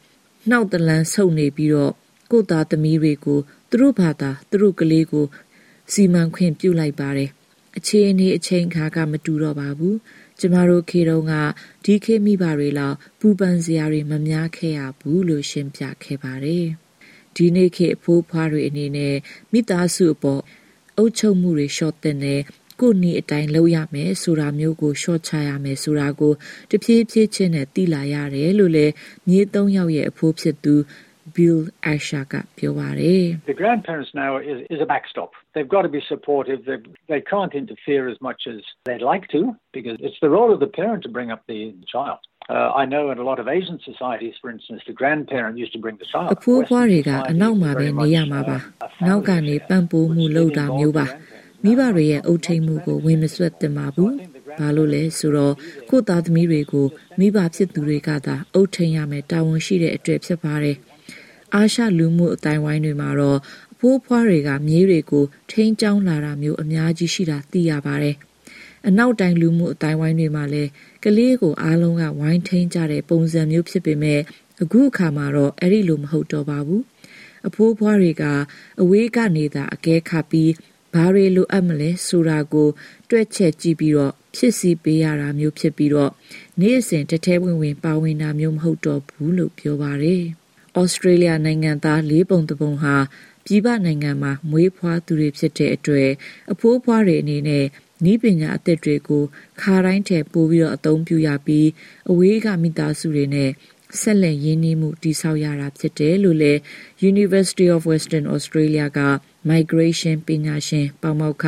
[0.50, 1.94] နှောက်တလန်းဆုပ်နေပြီးတော့
[2.32, 3.40] ကိုသားသမီးတွေကို
[3.70, 5.26] သူတို့ဘာသာသူတို့ကလေးကို
[5.92, 7.30] စီမံခွင့်ပြုလိုက်ပါတယ်
[7.78, 9.98] အခြေအနေအချိန်ခါကမတူတော့ပါဘူး
[10.40, 11.34] ကျမတို့ခေတုန်းက
[11.86, 16.66] ဒီခေမိဘတွေလောက်ပူပန်စရာတွေမများခဲ့ရဘူးလို့ရှင်းပြခဲ့ပါတယ်
[17.36, 19.16] ဒီနေ့ခေအဖိုးဖွားတွေအနေနဲ့
[19.52, 20.42] မိသားစုအပေါ်
[20.98, 22.42] အုပ်ချုပ်မှုတွေလျှော့တဲ့နဲ့
[22.80, 26.34] ကိုနီအတိုင်းလုပ်ရမယ်ဆိုတာမျိုးကိုရှော့ချရမယ်ဆိုတာကို
[26.72, 28.94] တဖြည်းဖြည်းချင်းနဲ့သိလာရတယ်လို့လည်း
[29.28, 30.76] မြေသုံးယောက်ရဲ့အဖိုးဖြစ်သူ
[31.36, 31.60] Bill
[31.92, 35.30] Asha ကပြောပါတယ် The grandparents now is, is a backstop.
[35.56, 36.60] They've got to be supportive.
[36.70, 36.80] They,
[37.14, 39.42] they can't interfere as much as they'd like to
[39.78, 41.60] because it's the role of the parent to bring up the
[41.96, 42.20] child.
[42.48, 45.80] Uh, I know in a lot of Asian societies, for instance, the grandparent used to
[45.86, 46.28] bring the child.
[46.36, 48.58] အဖိုးဖွားတွေကအနောက်မှာပဲနေရမှာပါ။
[49.08, 51.06] နောက်ကနေပံ့ပိုးမှုလုပ်တာမျိုးပါ။
[51.66, 54.12] မိဘတွေရဲ့အုပ်ထိန်မှုကိုဝင်မဆွတ်တင်ပါဘူး။
[54.60, 55.56] ဘာလို့လဲဆိုတော့
[55.90, 56.88] ကိုသားသမီးတွေကို
[57.20, 60.78] မိဘဖြစ်သူတွေကသာအုပ်ထိန်ရမယ်တာဝန်ရှိတဲ့အတွက်ဖြစ်ပါတယ်။
[61.56, 63.40] အာရှလူမှုအတိုင်းဝိုင်းတွေမှာတော့
[63.74, 68.16] အဖိုးဖွားတွေကမြေးတွေကိုထိန်းချောင်းလာတာမျိုးအများကြီးရှိတာသိရပါတယ်။
[68.88, 70.70] အနောက်တိုင်းလူမှုအတိုင်းဝိုင်းတွေမှာလည်း
[71.04, 74.20] ကလေးကိုအားလုံးကဝိုင်းထိန်းကြတဲ့ပုံစံမျိုးဖြစ်ပေမဲ့
[74.62, 76.82] အခုအခါမှာတော့အဲ့ဒီလိုမဟုတ်တော့ပါဘူး။
[77.48, 78.24] အဖိုးဖွားတွေက
[78.82, 80.52] အဝေးကနေသာအကဲခတ်ပြီး
[80.96, 82.70] ဘာတွေလိုအပ်မလဲဆိုတာကို
[83.10, 86.12] တွက်ချက်ကြည့်ပြီးတော့ဖြစ်စီပေးရတာမျိုးဖြစ်ပြီးတော့
[86.62, 90.24] နေ့စဉ်တထဲဝင်ဝင်ပါဝင်တာမျိုးမဟုတ်တော့ဘူးလို့ပြောပါတယ်။
[90.80, 92.96] ဩစတြေးလျနိုင်ငံသားလေးပုံတပုံဟာ
[93.46, 96.10] ပြည်ပနိုင်ငံမှာမွေးဖွားသူတွေဖြစ်တဲ့အတွက်
[96.52, 97.66] အဖိုးဖွားတွေအနေနဲ့
[98.04, 99.24] နီးပညာအသစ်တွေကို
[99.62, 101.68] ခါတိုင်းထက်ပိုပြီးတော့အသုံးပြုရပြီး
[102.10, 103.50] အဝေးကမိသားစုတွေနဲ့
[104.02, 106.60] ဆက်လက်ရင်းနှီးမှုတည်ဆောက်ရတာဖြစ်တယ်လို့လည်း
[107.12, 109.00] University of Western Australia က
[109.51, 111.47] Migration ပညာရှင်ပေါမောက္ခ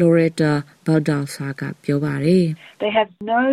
[0.00, 0.52] Loretta
[0.86, 2.46] Baldalsa ကပြောပါတယ်
[2.82, 3.44] They have no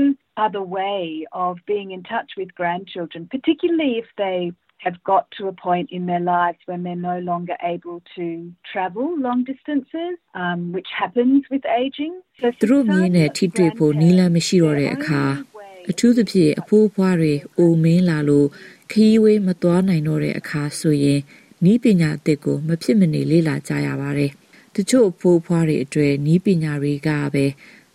[0.45, 1.01] other way
[1.45, 4.39] of being in touch with grandchildren particularly if they
[4.85, 9.07] have got to a point in their lives when they're no longer able to travel
[9.19, 12.13] long distances, um, which happens with aging.
[12.39, 15.23] So သူတို့မြင်တဲ့ထိတွေ့ဖို့နီးလန်းမရှိတော့တဲ့အခါ
[15.91, 18.47] အထူးသဖြင့်အဖိုးအဖွားတွေအိုမင်းလာလို့
[18.91, 21.19] ခီးဝေးမသွားနိုင်တော့တဲ့အခါဆိုရင်
[21.64, 24.30] နီးပညာအသစ်ကိုမဖြစ်မနေလေ့လာကြရပါတယ်။
[24.74, 27.46] တချို့အဖိုးအဖွားတွေအတွေ့နီးပညာတွေကပဲ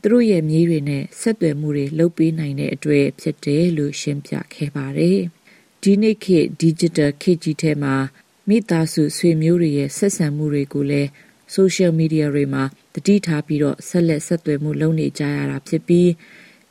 [0.01, 5.19] သူတို့ရဲ့မြေးတွေနဲ့ဆက်သွယ်မှုတွေလုပ်ပေးနိုင်တဲ့အတွေ့ဖြစ်တယ်လို့ရှင်းပြခဲ့ပါတယ်။
[5.83, 7.95] ဒီနေ့ခေတ် digital ခေတ်ကြီးထဲမှာ
[8.49, 11.09] မိသားစုဆွေမျိုးတွေရဲ့ဆက်ဆံမှုတွေကိုလည်း
[11.55, 16.09] social media တွေမှာတတိထားပြီးတော့ဆက်လက်ဆက်သွယ်မှုလုပ်နေကြရတာဖြစ်ပြီး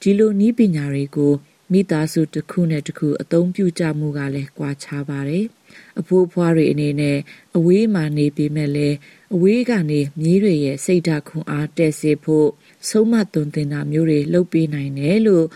[0.00, 1.32] ဒီလိုနီးပညာတွေကို
[1.72, 5.46] မိသားစုတစ်ခုနဲ့တစ်ခုအသုံးပြုကြမှုကလည်းကွာခြားပါတယ်။
[6.00, 7.18] အဖိုးအဖွားတွေအနေနဲ့
[7.56, 8.96] အဝေးမှာနေပေမဲ့လည်း
[9.34, 12.48] အဝေးကနေမြေးတွေရဲ့စိတ်ဓာတ်ခွန်အားတက်စေဖို့
[12.88, 15.46] ဆုံးမသွန်သင်တာမျိုးတွေလုပ်ပေးနိုင်တယ်လို့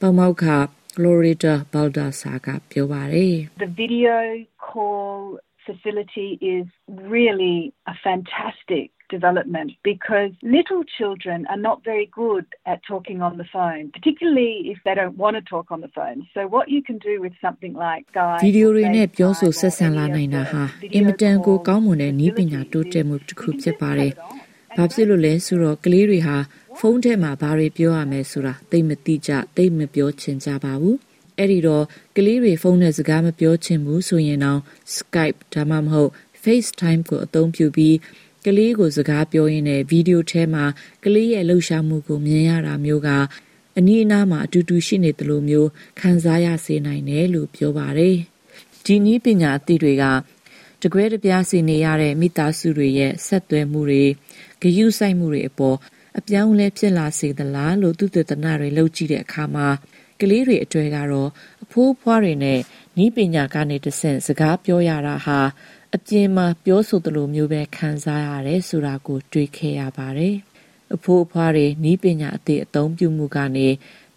[0.00, 0.46] ပေါမောက်ခ
[0.94, 4.14] Florida Baldassar ကပြောပါတယ်။ The video
[4.66, 5.20] call
[5.65, 13.19] facility is really a fantastic development because little children are not very good at talking
[13.27, 16.17] on the phone, particularly if they don't want to talk on the phone.
[16.33, 20.63] So what you can do with something like Skype ဗီဒီယိုတွေနဲ့ပြောဆိုဆက်ဆံလာနိုင်တာဟာ
[20.95, 24.13] အင်မတန်ကိုကောင်းမွန်တဲ့နည်းပညာတိုးတက်မှုတစ်ခုဖြစ်ပါတယ်။
[24.77, 26.37] ဘာဖြစ်လို့လဲဆိုတော့ကလေးတွေဟာ
[26.79, 30.97] ဖုန်းထဲမှာဘာတွေပြောရမယ်ဆိုတာသိမသိကြသိမပြောချင်ကြပါဘူး။
[31.38, 31.84] အဲ့ဒီတော့
[32.16, 34.60] ကလေးတွေဖုန်းနဲ့စကားမပြောချင်ဘူးဆိုရင်တော့
[34.96, 36.10] Skype ဒါမှမဟုတ်
[36.42, 37.96] FaceTime ကိုအသုံးပြုပြီး
[38.44, 40.64] ကလေးကိုစကားပြောရင်းနဲ့ဗီဒီယိုထဲမှာ
[41.04, 43.10] ကလေးရဲ့လှုပ်ရှားမှုကိုမြင်ရတာမျိုးက
[43.78, 45.68] အနည်းအနားမှာအတူတူရှိနေတယ်လို့မျိုး
[46.00, 48.16] ခံစားရစေနိုင်တယ်လို့ပြောပါတယ်။
[48.84, 50.04] ဒီနည်းပညာအသစ်တွေက
[50.82, 54.04] တကွဲတပြားစီနေရတဲ့မိသားစုတွေရဲ့ဆက်သွယ်မှုတွေ
[54.60, 55.76] ဂရုစိုက်မှုတွေအပေါ်
[56.18, 59.68] အပြောင်းလဲဖြစ်လာစေသလားလို့သူတည်တနာတွေလှုပ်ကြည့်တဲ့အခါမှာ
[60.20, 61.30] ကလေးတွေအတွေ့ကတော့
[61.64, 62.60] အဖိုးဖွားတွေနဲ့
[63.04, 65.40] ဤပညာကနေတဆင့်စကားပြောရတာဟာ
[65.96, 70.34] အပြင်မှာပြောဆိုသလိုမျိုးပဲခံစားရတယ်ဆိုတာကိုတွေ့ခဲ့ရပါတယ်။
[70.94, 73.68] အဖိုးအဖွားတွေဤပညာအသစ်အသုံးပြုမှုကနေ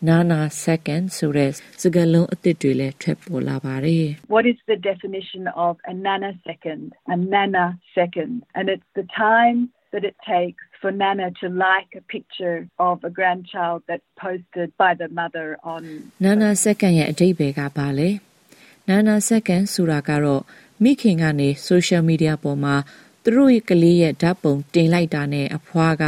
[0.07, 6.85] နာနာ second ဆိုတဲ့စကားလုံးအသစ်တွေလည်းထွက်ပေါ်လာပါတယ်။ What is the definition of a nanosecond?
[7.15, 9.57] A nanosecond and it's the time
[9.93, 14.91] that it takes for Nana to like a picture of a grandchild that's posted by
[15.01, 15.81] the mother on
[16.25, 18.09] Nana second ရဲ့အဓိပ္ပာယ်ကဘာလဲ
[18.89, 20.43] Nana second ဆိုတာကတော့
[20.83, 22.75] မိခင်ကနေ social media ပေါ်မှာ
[23.23, 26.05] သူတို့ရဲ့ကလေးရဲ့ဓာတ်ပုံတင်လိုက်တာနဲ့အဖွားက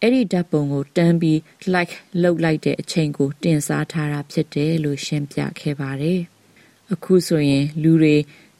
[0.00, 1.38] အဲ့ဒီဓာတ်ပုံကိုတန်းပြီး
[1.74, 6.20] like လုပ်လိုက်တဲ့အချိန်ကို တင်စားထားတာဖြစ်တယ်လို့ရှင်းပြခဲ့ပါတယ်။
[6.92, 8.16] အခုဆိုရင်လူတွေ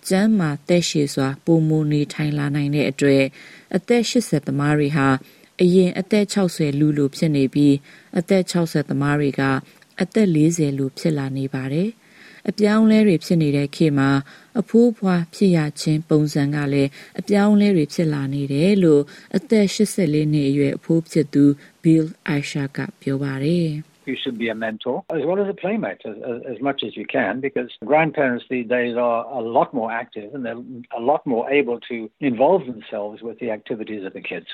[0.09, 3.23] ကျမ်းမာတက်ရှည်စွာပုံမူနေထိုင်လာနိုင်တဲ့အတွေ့
[3.77, 5.09] အသက်80သမားတွေဟာ
[5.62, 7.76] အရင်အသက်60လူလိုဖြစ်နေပြီး
[8.20, 9.42] အသက်60သမားတွေက
[10.02, 11.90] အသက်40လူဖြစ်လာနေပါတယ်။
[12.50, 14.10] အပြောင်းလဲတွေဖြစ်နေတဲ့ခေတ်မှာ
[14.60, 19.02] အဖိုးဖွားဖြစ်ရခြင်းပုံစံကလည်းအပြောင်းလဲတွေဖြစ်လာနေတယ်လို့
[19.38, 21.44] အသက်84နှစ်အရွယ်အဖိုးဖြစ်သူ
[21.84, 23.70] Bill Aisha ကပြောပါတယ်။
[24.08, 26.96] you should be a mentor as well as a playmate as, as, as, much as
[26.96, 30.64] you can because grandparents these days are a lot more active and they're
[30.96, 34.48] a lot more able to involve themselves with the activities of the kids.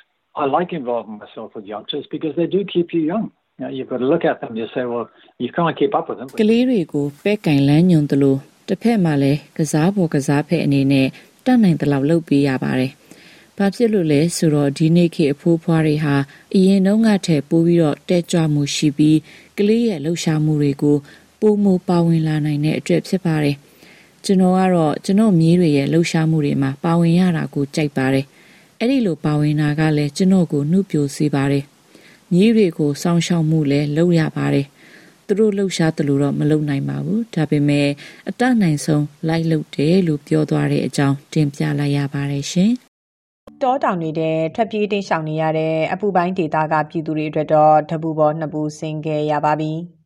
[0.45, 3.27] I like involving myself with youngsters because they do keep you young.
[3.59, 5.07] You know, you've got to look at them and you say, well,
[5.43, 6.29] you can't keep up with them.
[6.41, 11.07] ကလေးတွေကိုပဲကင်လန်းညွန်တယ်လို့တစ်ဖက်မှာလည်းကစားဖို့ကစားဖက်အနေနဲ့
[11.45, 12.93] တတ်နိုင်တဲ့လောက်လုပ်ပေးရပါတယ်။
[13.59, 16.15] ဘာဖြစ်လို့လဲဆိုတော့ဒီနေ့ခေတ်အဖိုးဖွားတွေဟာ
[16.55, 19.19] အရင်တုန်းကထက်ပိုပြီးတော့တက်ကြွမှုရှိပြီး
[19.59, 20.97] ကလေးရဲ့လှုပ်ရှားမှုတွေကို
[21.41, 23.57] ပိုမိုပါဝင်လာနိုင်တဲ့အတွက်ဖြစ်ပါတယ်။
[24.25, 28.27] ကျွန်တော်ကတော့ကျွန်တော်မြေးတွေရဲ့လှုပ်ရှားမှုတွေမှာပါဝင်ရတာကိုကြိုက်ပါတယ်။
[28.81, 31.65] အဲ့ဒီလိုပါဝင်တာကလည်းကျွန်တော်ကိုနှုတ်ပြစေပါတယ်။
[32.33, 34.67] မြေးတွေကိုစောင့်ရှောက်မှုလည်းလုပ်ရပါတယ်။
[35.27, 37.89] သူတို့လှုပ်ရှားတယ်လို့တော့မလုပ်နိုင်ပါဘူး။ဒါပေမဲ့
[38.29, 42.73] အတနိုင်ဆုံးလိုက်လုပ်တယ်လို့ပြောသွားတဲ့အကြောင်းတင်ပြလိုက်ရပါတယ်ရှင်။
[43.63, 49.73] တောတောင်တွေထဲထွက်ပြေးတိမ်းရှောင်နေရတဲ့အပူပိုင်းဒေသကပြည်သူတွေအတွက်တော့တပူပေါ်နှစ်ပူဆင်ခဲ့ရပါပြီ။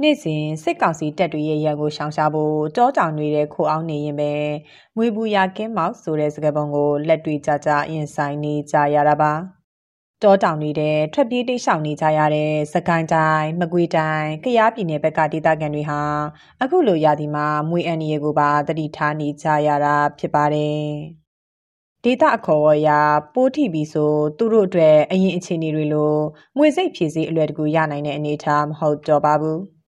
[0.00, 4.32] နေ့စဉ်စစ်ကောင်စီတပ်တွေရဲ့ရန်ကိုရှောင်ရှားဖို့တောတောင်တွေထဲခိုအောင်နေရင်ပဲ
[4.96, 9.32] မွေပူရကင်းမောက်ဆိုတဲ့စကားပုံကိုလက်တွေ့ကြကြရင်ဆိုင်နေကြရတာပါ။
[10.22, 16.02] တောတောင်တွေထဲထွက်ပြေးတိတ်ရှောင်နေကြရတဲ့စကိုင်းတိုင်းမကွေးတိုင်းကယားပြည်နယ်ဘက်ကဒေသခံတွေဟာ
[16.62, 20.82] အခုလိုရာသီမှာမွေအန်ရီကိုပါတတိထားနေကြရတာဖြစ်ပါတယ်
[22.04, 22.88] ဒေတာအခေါ်အရ
[23.34, 26.14] ပိုးထိပြီးဆိုသူတို့အတွက်အရင်အခြေအနေတွေလို
[26.56, 29.81] ငွေစိတ်ဖြည့်စည်းအလွယ်တကူရနိုင်တဲ့အနေအထားမဟုတ်တော့ပါဘူး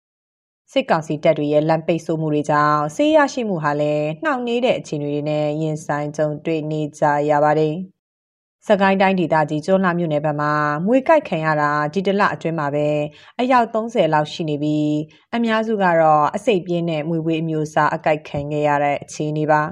[0.72, 7.76] စစ်ကောင်စီတပ်တွေရဲ့လမ်းပိတ်ဆို့မှုတွေကြောင့်ဆေးရရှိမှုဟာလည်းနှောင့်နှေးတဲ့အခြေအနေတွေနဲ့ရင်ဆိုင်ကြုံတွေ့နေကြရပါတယ်။
[8.68, 10.52] စကိုင်းတိုင်းဒေသကြီးကျွန်းလှမြို့နယ်ဘက်မှာ
[10.86, 12.88] မွေကြိုက်ခံရတာဒီတလအတွင်းမှာပဲ
[13.40, 14.92] အယောက်30လောက်ရှိနေပြီး
[15.34, 19.62] အများစုကတော့အစိတ်ပြင်းတဲ့မွေဝေးအမျိုးအစားအကြိုက်ခံခဲ့ရတဲ့အခြေအနေပါ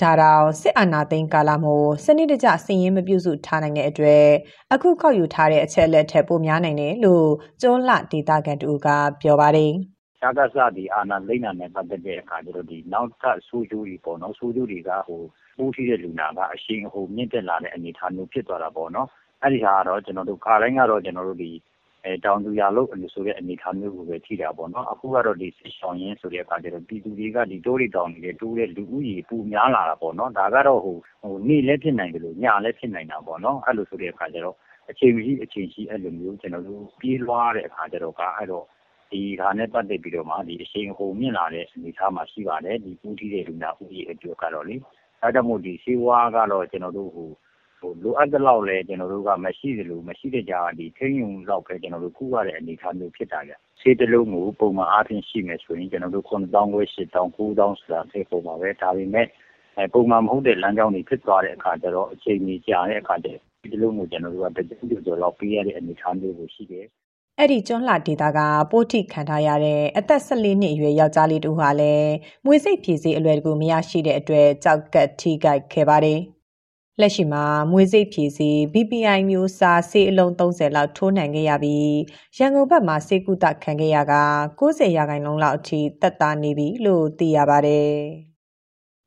[0.00, 4.26] ဒါတောင်စစ်အာဏာသိမ်းကာလမို့စနစ်တကျစည်ရင်းမပြုစုထားနိုင်တဲ့အတွက်
[4.72, 7.28] အခုခောက်ယူထားတဲ့အချက်လက်ထက်ပိုများနိုင်တယ်လို့
[7.60, 8.88] ကျွန်းလှဒေသခံတူက
[9.22, 9.74] ပြောပါတယ်။
[10.20, 15.22] ရှားကစားဒီအာဏာလိမ့်နာနဲ့ပတ်သက်တဲ့အခါကျတော့ဒီနောက်ထပ်ဆိုးကျိုးတွေပေါ့နော် ဆိုးကျိုးတွေကဟို
[15.58, 19.08] ပိုးထိတဲ့လူနာက အရှိန်အဟုန်မြင့်တက်လာတဲ့ အနေအထားမျိုးဖြစ်သွားတာပေါ့နော်။
[19.44, 21.50] အဲဒီဟာကတော့ ကျနော်တို့ ခါတိုင်းကတော့ ကျနော်တို့ဒီ
[22.24, 30.80] တောင်သူရာလုပ်ဆိုတဲ့ အနေအထားမျိုးကိုပဲ ထိတာပေါ့နော်။အခုကတော့ဒီစစ်ရှောင်ရင်းဆိုတဲ့အခါကျတော့ ပြည်သူတွေကဒီတောတွေတောင်တွေထဲ တိုးတဲ့ လူဦးရေပိုများလာတာပေါ့နော်။ဒါကတော့
[31.48, 34.56] နေ့လည်းဖြစ်နိုင်သလို ညလည်းဖြစ်နိုင်တာပေါ့နော်။အဲလိုဆိုတဲ့အခါကျတော့
[34.90, 38.44] အချိန်မရှိ အချိန်ရှိ အဲလိုမျိုးကျနော်တို့ပြေးလွှားတဲ့အခါကျတော့အဲ
[39.12, 44.76] ဒီတော့ဒီဟာနဲ့ပတ်သက်ပြီးတော့မှဒီအရှိန်အဟုန်မြင့်လာတဲ့အနေအထားမှာရှိပါတယ်ဒီပူးထီးတဲ့လူနာဦးရေအတွက်ကတော့လေ
[45.22, 47.28] အဲဒါကြောင့်မို့ဒီဆေးဝါးကတော့ကျွန်တော်တို့ဟို
[47.80, 57.48] ဟိုလိုအပ်တဲ့လောက်လဲကျွန်တော်တို့ကမရှိသလိုမရှိတဲ့ကြာဒီထိန်းယုံလောက်ပဲကျွန်တော်တို့ကုရတဲ့အနေအထားမျိုးဖြစ်တာကြဆေးတစ်လုံးကိုပုံမှန်အားဖြင့်ရှိမယ်ဆိုရင်ကျွန်တော်တို့9000ခွဲ8000 9000ဆို
[57.92, 59.26] တာသိပုံပါပဲဒါပေမဲ့
[59.76, 63.28] အဲပုံမှန်မဟုတ်တဲ့လမ်းကြောင်းတွေဖြစ်သွားတဲ့အခါကျတော့အချိန်ကြီးကြာတဲ့အခါကျ
[63.62, 66.86] ဒီလုံးကိုကျွန်တော်တို့ကတကြိမ်ကျော်လောက်ပေးရတဲ့အနေအထားမျိုးကိုရှိတယ်
[67.40, 68.38] အဲ့ဒီကျွန်းလှဒေတာက
[68.70, 72.12] ပိုးထိခံထားရတဲ့အသက်14နှစ်အရွယ်ယောက်ျားလေးတူဟာလည်း
[72.44, 76.20] မွေစိတ်ဖြည့်စေးအလွယ်တကူမရရှိတဲ့အတွက်ကြောက်ကတ်ထိကြိုက်ခဲ့ပါတယ်။
[77.00, 81.96] လက်ရှိမှာမွေစိတ်ဖြည့်စေး BPI မျိုးစားဆေးအလုံး30လောက်ထိုးနှံခဲ့ရပြီး
[82.38, 84.14] ရန်ကုန်ဘက်မှာဆေးကုသခံခဲ့ရက
[84.60, 87.94] 90ရာခိုင်နှုန်းလောက်အထိတက်တာနေပြီလို့သိရပါတယ်။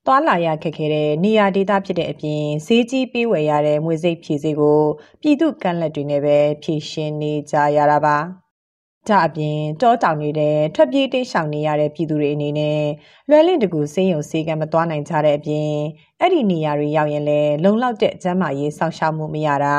[0.05, 4.81] သွားလာရခက်ခဲတဲ့နေရာဒေသဖြစ်တဲ့အပြင်ဈေးကြီးပေးဝယ်ရတဲ့မွေစိတ်ဖြည့်စေးကို
[5.21, 8.17] ပြည်သူကန့်လက်တွေနဲ့ပဲဖြည့်ရှင်းနေကြရတာပါ။
[9.07, 12.81] ဒါအပြင်တောတောင်နေတဲ့ထွက်ပြေးတိတ်ရှောင်နေရတဲ့ပြည်သူတွေအနေနဲ့
[13.29, 15.71] လွယ်လင့်တကူစေးရုံစေးကံမသွားနိုင်ကြတဲ့အပြင်
[16.19, 19.77] အဲ့ဒီနေရာတွေရောက်ရင်လည်းလုံလောက်တဲ့ကျန်းမာရေးစောင့်ရှောက်မှုမရတာ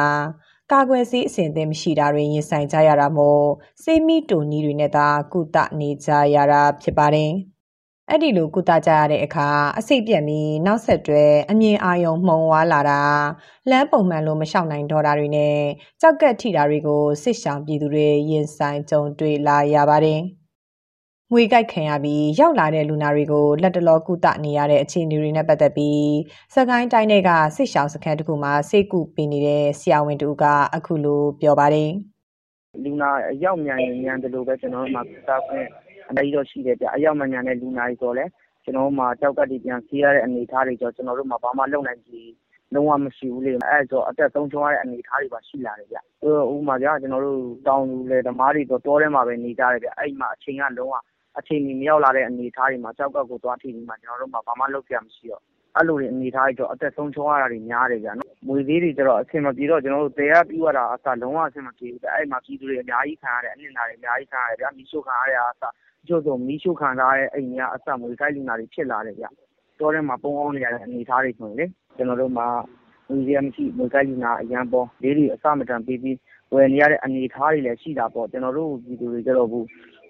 [0.72, 3.46] ကာကွယ်ဆေးအစဉ်အသင့်မရှိတာတွေရင်ဆိုင်ကြရတာမို့
[3.82, 7.32] စေးမီတူနီးတွေနဲ့သာကုသနေကြရတာဖြစ်ပါတယ်။
[8.10, 9.48] အဲ့ဒီလိုကုသကြရတဲ့အခါ
[9.78, 13.02] အစိတ်ပြက်ပြီးနောက်ဆက်တွဲအမြင်အာရုံမှုံဝါလာတာ
[13.70, 15.58] လမ်းပုံမှန်လိုမလျှောက်နိုင်တော့တာတွေနဲ့
[16.00, 20.20] ကြောက်ကက်ထိတာတွေကိုစစ်ဆောင်ပြည်သူတွေရင်ဆိုင်ကြုံတွေ့လာရပါတယ်။
[21.32, 26.12] ငွေကြိုက်ခံရပြီးရောက်လာတဲ့လူနာတွေကိုလက်တလောကုသနေရတဲ့အခြေအနေတွေနဲ့ပတ်သက်ပြီး
[26.54, 30.44] စကိုင်းတိုင်းတွေကစစ်ဆောင်စခန်းတစ်ခုမှာစိတ်ကူပေးနေတဲ့ဆရာဝန်တူက
[30.74, 31.90] အခုလိုပြောပါတယ်။
[32.84, 33.10] လူနာ
[33.44, 35.68] ရောက်မြန်ရင်မြန်တယ်လို့ပဲကျွန်တော်တို့မှာသာခွင့်
[36.10, 38.30] အများကြီးတော့ရှိတယ်ဗျ။အရောက်မမြန်တဲ့လူနာတွေဆိုလည်း
[38.64, 42.22] ကျနော်တို့မှာ ကျောက်ကပ်တွေ ပြန်ဆေးရတဲ့ အနေအထားတွေကျတော့ ကျနော်တို့မှာ ဘာမှလုပ်နိုင်ခြေ
[42.74, 45.98] လုံးဝမရှိဘူးလေ။အဲဒါဆို အသက်ဆုံးရှုံးရတဲ့ အနေအထားတွေပါ ရှိလာတယ်ဗျ။
[46.52, 50.94] ဥပမာဗျာ ကျနော်တို့ တောင်သူလယ်သမားတွေဆို တောထဲမှာပဲ နေကြတယ်ဗျ။အဲဒီမှာ အချိန်က လုံးဝ
[51.38, 55.42] အချိန်မီ မရောက်လာတဲ့ အနေအထားတွေမှာ ကျောက်ကပ်ကို သွားထိပြီးမှ ကျနော်တို့မှာ ဘာမှလုပ်စရာမရှိတော့
[55.76, 58.10] အဲလိုအနေအထားတွေကျတော့အသက်ဆုံးရှုံးရတာတွေ များတယ်ဗျ။
[58.46, 65.64] မြွေဆေးတွေကျတော့ အဆင်မပြေတော့ ကျနော်တို့ သယ်ရပြုရတာကအစ လုံးဝအဆင်မပြေဘူးဗျ။အဲဒီမှာ ပြည်သူတွေ အများကြီးခံရတယ်။အနစ်နာတွေ အများကြီးခံရတယ်ဗျာ။မီးရှို့ခံရတာကအစ
[66.02, 69.26] တချို့ဆိုမီးရှို့ခံထားရတဲ့အိမ်တွေကအစမြွေကိုက်လူနာတွေဖြစ်လာတယ်ဗျ။
[69.78, 72.46] တောထဲမှာပုန်းအောင်းနေရတဲ့အနေအထားတွေဆိုရင်လေကျနော်တို့မှာ
[73.08, 76.16] ငွေစရာမရှိမြွေကိုက်လူနာအရမ်းပေါဈေးတွေအဆမတန်ပေးပြီး
[76.54, 79.60] ဝယ်နေရတဲ့အနေအထားတွေလည်းရှိတာပေါ့။ကျနော်တို့ပြည်သူတွေကျတော့အခု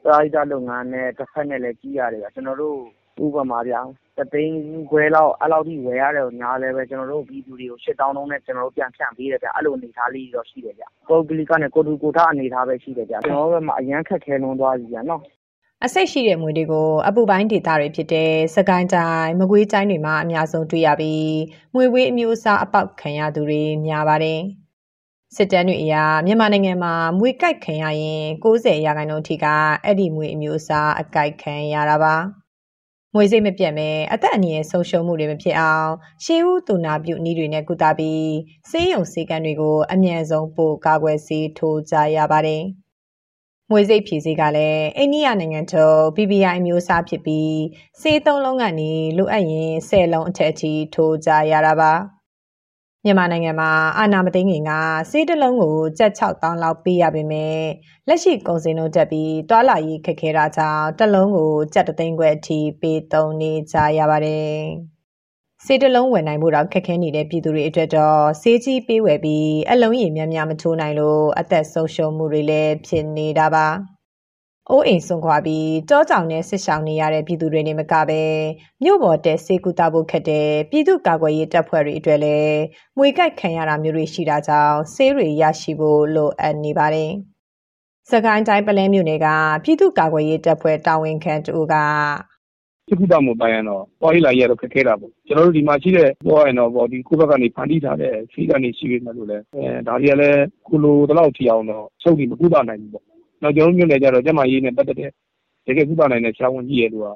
[0.03, 2.77] ပရဟိတလုပ်ငန်းနဲ့တဖက်နဲ့လည်းကြည့်ရတယ်ဗျ။ကျနော်တို့
[3.25, 3.81] ဥပမာဗျာ
[4.17, 4.57] တစ်သိန်း
[4.91, 15.23] ခွဲလောက်အဲလောက်ထိဝယ်ရတယ်ညာလည်းပဲကျနော်တို့ပြည်သူတွေကိုရှစ်တောင်းနှုန်းနဲ့ကျနော်တို့ပြန်ဖြန့်ပေးတယ်ဗျအဲ့လိုအနေအထားလေးတော့ရှိတယ်ဗျပုဂ္ဂလိကနဲ့ကိုတူကိုထားအနေအထားပဲရှိတယ်ဗျကျွန်တော်တို့ဘက်မှာအရန်ခက်ခဲလွန်းသွားပြီဗျာနော်
[15.87, 21.37] အစိတ်ရှိတဲ့မွေတွေကိုအပူပိုင်းဒေသတွေဖြစ်တဲ့စကိုင်းတိုင်းမကွေးတိုင်းတွေမှာအများဆုံးတွေ့ရပြီး
[21.75, 24.41] မွေဝေးအမျိုးအစားအပေါက်ခံရသူတွေများပါတယ်
[25.37, 25.95] စစ်တမ်းတွေအရ
[26.27, 29.47] မြန်မာနိုင်ငံမှာမွေကြိုက်ခံရရင်90ရာခိုင်နှုန်းထိက
[29.85, 32.15] အဲ့ဒီမွေအမျိုးအစားအကြိုက်ခံရတာပါ
[33.15, 35.91] မွေစိတ်မပြတ်မဲအသက်အန္တရာယ်ဆုံးရှုံးမှုတွေမဖြစ်အောင်
[36.25, 38.33] ရှေးဦးသူနာပြုနည်းတွေနဲ့ကုသပြီး
[38.71, 42.65] ဆေးရုံဆေးကမ်းတွေကိုအမြန်ဆုံးပို့ကာကွယ်ဆေးထိုးကြရပါတယ်။
[43.73, 47.57] မွေစိတ်ဖြည့်ဆေးကလည်းအိန္ဒိယနိုင်ငံထုတ် BBI အမျိုးအစားဖြစ်ပြီး
[48.01, 51.93] ဆေးသုံးလုံးကနေလိုအပ်ရင်10လုံးအထက်အထိထိုးကြရတာပါ
[53.05, 54.73] မြန်မာနိုင်ငံမှာအာနာမသိငင်က
[55.11, 57.61] ဆေးတစ်လုံးကိုကျပ်6000လောက်ပေးရပေမဲ့
[58.09, 64.92] လက်ရှိကုန်စည်နှုန်းတက်ပြီးတွာလာရေးခက်ခဲတာကြောင့်တစ်လုံးကိုကျပ်3သိန်းခွဲအထိပေးသုံးနေကြရပါတယ်
[65.67, 73.67] စေတလုံးဝယ်နိုင်ဖို့တော့ခက်ခဲနေတဲ့ပြည်သူတွေအတွက်တော့စေးကြီးပေးဝယ်ပြီးအလုံးရည်များများမထိုးနိုင်လို့အသက်ဆုံးရှုံးမှုတွေလည်းဖြစ်နေတာပါ။
[74.71, 78.23] အိုးအိမ်ဆုံးခွာပြီးတောကြောင်နဲ့ဆစ်ဆောင်နေရတဲ့ပြည်သူတွေနေမကပဲ
[78.83, 82.59] မြို့ပေါ်တဲ့စေကူတာဖို့ခက်တဲ့ပြည်သူကာကွယ်ရေးတပ်ဖွဲ့တွေအတွက်လည်း
[82.97, 87.11] မွေကြိုက်ခံရတာမျိုးတွေရှိတာကြောင့်ဆေးတွေရရှိဖို့လိုအပ်နေပါတယ်။
[88.11, 89.29] စကိုင်းတိုင်းပလဲမြို့နယ်က
[89.65, 91.75] ပြည်သူကာကွယ်ရေးတပ်ဖွဲ့တာဝန်ခံတူက
[92.89, 103.05] စစ်ကူတာမှုပိုင်းကတော့သွားရေးလာရေးကတော့ခက်ခဲတာပေါ့ကျွန်တော်တို့ဒီမှာရှိတဲ့ပြောရရင်တော့ပေါ့ဒီကိုယ့်ဘက်ကနေဖန်တီးထားတဲ့ဖီးကနေရှိနေတယ်လို့လည်းအဲဒါတွေကလည်းကိုလိုတလောက်ထီအောင်တော့စုပ်ပြီးမကူတာနိုင်ဘူးပေါ့
[103.43, 105.11] နောက်ကျွန်တော်တို့မြို့နယ်ကြတော့ကျမရေးနဲ့ပတ်သက်တဲ့
[105.67, 107.07] တကယ်ကူတာနိုင်တဲ့ဆရာဝန်ကြီးရဲ့လူက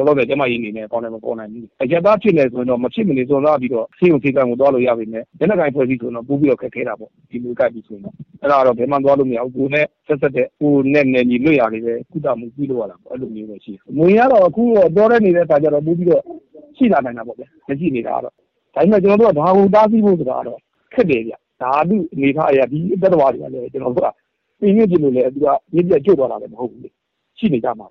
[0.00, 16.22] လောလောဆယ်ကျမရေးနေနဲ့ကောင်းတယ်မပေါ်နိုင်ဘူးအရက်သားဖြစ်နေဆိုတော့မဖြစ်မနေစုံသားပြီးတော့ဆေးုံဆေးကံကိုသွားလို့ရပါမယ်လက်နက်ကိုင်ဖွဲ့စည်းဆိုတော့ပို့ပြီးတော့ခက်ခဲတာပေါ့ဒီလိုကပ်ပြီးဆိုတော့အဲ့ဒါတော့ဘယ်မှသွားလို့မရဘူးကိုနဲ့ဆက်ဆက်တဲ့ကိုနဲ့နယ်ညီလွတ်ရတယ်ပဲကုသမှုပြီးလို့ရတာပေါ့အဲ့လိုမျိုးပဲရှိတယ်ငွေကတော့အခုတော့တော်တဲ့နေတဲ့အခါကျတော့ပို့ပြီးတော့
[16.76, 18.34] ရှိလာနိုင်တာပေါ့ဗျမရှိနေတာကတော့
[18.74, 20.58] ဒါပေမဲ့ကျွန်တော်တို့ကဘာကိုတားဆီးဖို့ဆိုတာတော့
[20.94, 24.08] ခက်တယ်ဗျဓာတုအနေထားအရာဒီတက်တော်တွေကလည်းကျွန်တော်တို့က
[24.60, 26.90] ပြင်းပြင်းပြလို့လည်းသူကပြင်းပြကျွတ်သွားတာလည်းမဟုတ်ဘူးလေ
[27.38, 27.86] ရှိနေကြမှာ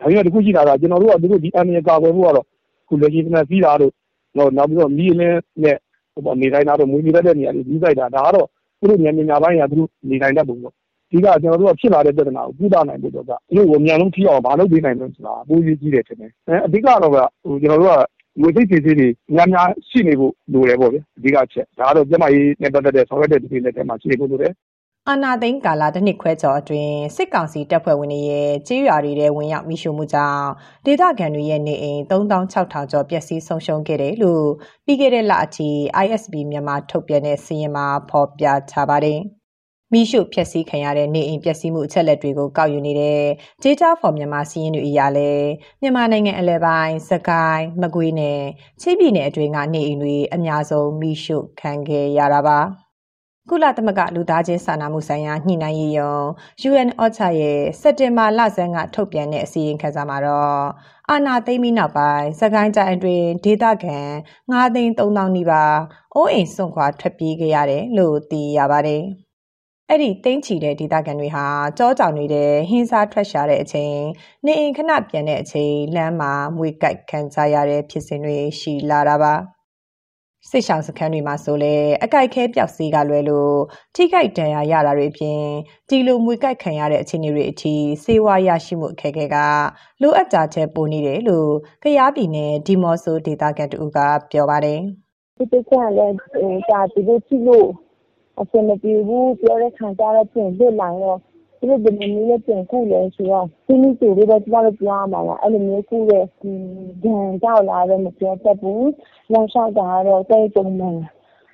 [0.00, 2.46] ဒါပေမဲ့ တခုရှိတာက ကျွန်တော်တို့က သူတို့ ဒီအန်ရကာကွယ်ဖို့ကတော့
[2.88, 3.92] ခုလက်ရှိကစီးတာတို့
[4.36, 5.76] တော့နောက်ပြီးတော့ မီးလင်းနဲ့
[6.12, 8.46] ဟိုပေါ့နေတိုင်းတော့မွေးနေတဲ့နေရာတွေပြီးလိုက်တာ ဒါကတော့
[8.78, 10.72] သူတို့ညညညပိုင်းကသူတို့ နေတိုင်းတတ်ပုံပေါ့
[11.10, 18.00] ဒီကကျွန်တော်တို့က ဖြစ်လာတဲ့ ပြဿနာကို ကုသနိုင်ဖို့တော့ကဒီလို အမြန်ဆုံးထိအောင်မလုပ်ပေးနိုင်လို့ဆိုတာအပိုးကြီးကြီးတယ်ထင်တယ်အဲအဓိကတော့ကဟိုကျွန်တော်တို့က
[18.40, 24.52] ငွေသိပ်စီစီတွေ များများရှိနေဖို့ လိုတယ်ပေါ့ဗျအဓိကချက် ဒါကတော့ ကျမကြီးနဲ့ ပတ်သက်တဲ့ ဆောင်ရွက်တဲ့ဒီလက်ထဲမှာ ရှိနေဖို့လိုတယ်
[25.10, 30.46] အာနာသိန်းကာလတစ်နှစ်ခွဲကျော်အတွင်းစစ်ကောင်စီတပ်ဖွဲ့ဝင်တွေရဲ့ကြေးရွာတွေထဲဝင်ရောက်မိရှုမှုကြောင့်
[30.86, 34.46] ဒေသခံတွေရဲ့နေအိမ်3600ကျော်ပျက်စီးဆုံးရှုံးခဲ့တယ်လို့
[34.84, 35.70] ပြီးခဲ့တဲ့လအထိ
[36.04, 39.20] ISB မြန်မာထုတ်ပြန်တဲ့စာရင်းမှာဖော်ပြထားပါတယ်။
[39.92, 43.22] မိရှုဖျက်ဆီးခံရတဲ့နေအိမ်ပျက်စီးမှုအချက်လက်တွေကိုကောက်ယူနေတဲ့
[43.62, 45.32] Data for မြန်မာစီးရင်တွေအရာလဲ
[45.80, 48.40] မြန်မာနိုင်ငံအလဲပိုင်းစကိုင်းမကွေးနဲ့
[48.80, 52.60] ချင်းပြည်နယ်အတွင်းကနေအိမ်တွေအများဆုံးမိရှုခံခဲ့ရတာပါ။
[53.50, 56.14] ကုလသမဂ္ဂလူသားချင်းစာနာမှုဆိုင်ရာညှိနှိုင်းရေးယုံ
[56.70, 60.60] UN OCHA ရဲ့စက်တင်ဘာလဆန်းကထုတ်ပြန်တဲ့အစည်းအဝေးခန်းစာမှာတော့
[61.10, 63.98] အာနာသိမ့်ပြီးနောက်ပိုင်းစကိုင်းတိုင်းအတွင်းဒေသခံ
[64.50, 65.78] 9သိန်း3000နီးပါး
[66.14, 69.02] အိုးအိမ်စွန့်ခွာထွက်ပြေးခဲ့ရတယ်လို့သိရပါတယ်။
[69.90, 71.46] အဲ့ဒီတင်းချီတဲ့ဒေသခံတွေဟာ
[71.78, 73.96] ကြောကြောင်နေတဲ့ဟင်းစားထွက်ရှာတဲ့အချိန်
[74.44, 79.34] နေအိမ်ခဏပြန်တဲ့အချိန်လမ်းမှာမွေကြိုက်ခံကြရတဲ့ဖြစ်စဉ်တွေရှိလာတာပါ။
[80.50, 81.74] စစ်ဆောင်စခန်းတွေမှာဆိုလဲ
[82.04, 83.54] အကြိုက်ခဲပျောက်စီးကလွယ်လို့
[83.94, 85.40] ထိခိုက်ဒဏ်ရာရတာတွေအပြင်
[85.88, 87.74] ဒီလိုမွေကြိုက်ခံရတဲ့အခြေအနေတွေအထိ
[88.04, 89.36] စေဝါရရှိမှုအခက်အခဲက
[90.02, 91.50] လိုအပ်ကြတဲ့ပိုနေတယ်လို့
[91.82, 93.98] ကရားပြည်နယ်ဒီမော့ဆိုဒေတာကန်တူက
[94.30, 94.80] ပြောပါတယ်
[95.36, 96.14] ဒီကိစ္စလည်း
[96.70, 97.68] ဒါဒီလိုကြည့်လို့
[98.40, 101.18] အဆင်မပြေဘူးပြောတဲ့ခံကြတော့ပြင်လွတ်လာတော့
[101.64, 106.52] သူတို့ဘယ်လိုမျိုးလဲပြန်ကုလဲဆိုတော့ဒီနည်းဆိုလေးပဲကျမတို့ပြောရမှာလားအဲ့လိုမျိုးကုတဲ့ဒီ
[107.02, 108.90] ဒဏ်ကြောက်လာတော့မပြောတတ်ဘူး
[109.32, 110.96] လောင်လျှောက်တာကတော့တိတ်ပုံမှန်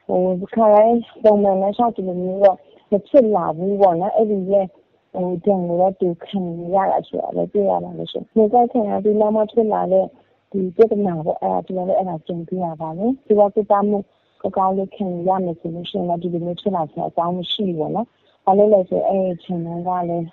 [0.07, 2.57] ဟိုခါတိုင်းပုံမှန်နဲ့လျှောက်တယ်မျိုးတော့
[2.91, 4.67] မဖြစ်လာဘူးပေါ့နော်အဲ့ဒီရဲ့
[5.13, 6.39] ဟိုဒဏ်ကိုတော့သူခံ
[6.75, 10.07] ရတာဆိုတော့လည်းတွေ့ရပါလို့ရှိရင်ဒီကိစ္စကဒီနောက်မှဖြစ်လာတဲ့
[10.53, 13.99] ဒီပြဿနာပေါ့အဲ့ဒါဒီလည်းအဲ့ဒါကြုံပြရပါလေဒီကပြတာမှု
[14.47, 18.07] အကောင်းလေးခံရမယ်ဆိုလို့ရှိရင်လည်းဒီလိုမျိုးဖြစ်လာတဲ့အကြောင်းမရှိဘူးပေါ့နော်
[18.51, 20.26] ဘာလို့လဲဆိုအဲ့ဒီချိန်တုန်းကလည်း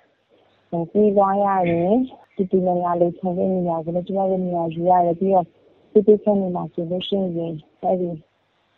[0.90, 1.94] ပြီးသွားရတယ်
[2.36, 5.46] ဒီဒီနေရာလေးချိန်တဲ့နေရာကိုလည်းကျမတို့နေရာယူရတယ်ပြီးတော့
[5.92, 8.10] ဒီဒီချက်နေမှာဆိုလို့ရှိရင်အဲ့ဒီ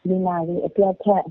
[0.09, 1.25] ဒီနာလေးအတွက်ထက်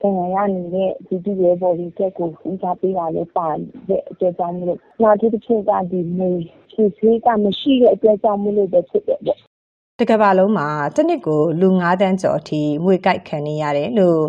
[0.00, 3.48] တင်ရနေတဲ့ဒီဒီရဲ့ပေါ်ဒီချက်ကိုဦးစားပေးတာလည်းပါ
[3.88, 6.30] တဲ့အတွက်ကြောင့်မလို့နောက်တစ်ချက်ကဒီမေ
[6.70, 9.20] ဖြည့်ဆေးကမရှိတဲ့အတွက်ကြောင့်မလို့ပဲဖြစ်တယ်
[10.02, 14.20] ပေါ့တကမ္ဘာလုံးမှာတစ်နှစ်ကိုလူ9တန်းကျော်အထိငွေကြိုက်ခံနေရတယ်လို့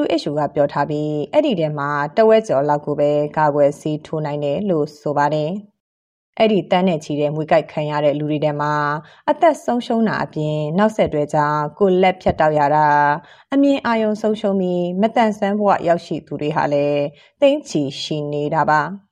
[0.00, 5.50] WHO ကပြောထားပြီးအဲ့ဒီထဲမှာတဝက်ကျော်လောက်ကိုပဲကာကွယ်ဆေးထိုးနိုင်တယ်လို့ဆိုပါတယ်။
[6.38, 8.74] အဲ့ဒီတန်းနဲ့ချီတဲ့ငွေကြိုက်ခံရတဲ့လူတွေထဲမှာ
[9.30, 12.86] အသက်ဆုံးရှုံးတာအပြင်နောက်ဆက်တွဲကြောင့်ကိုလက်ဖြတ်တောက်ရတာ
[13.52, 17.02] အမြင်အာရုံဆုံးရှုံးပြီးမတန်ဆန်းဘဝရောက်ရှိသူတွေဟာလည်း
[17.40, 18.82] တိမ့်ချီရှိနေတာပါ။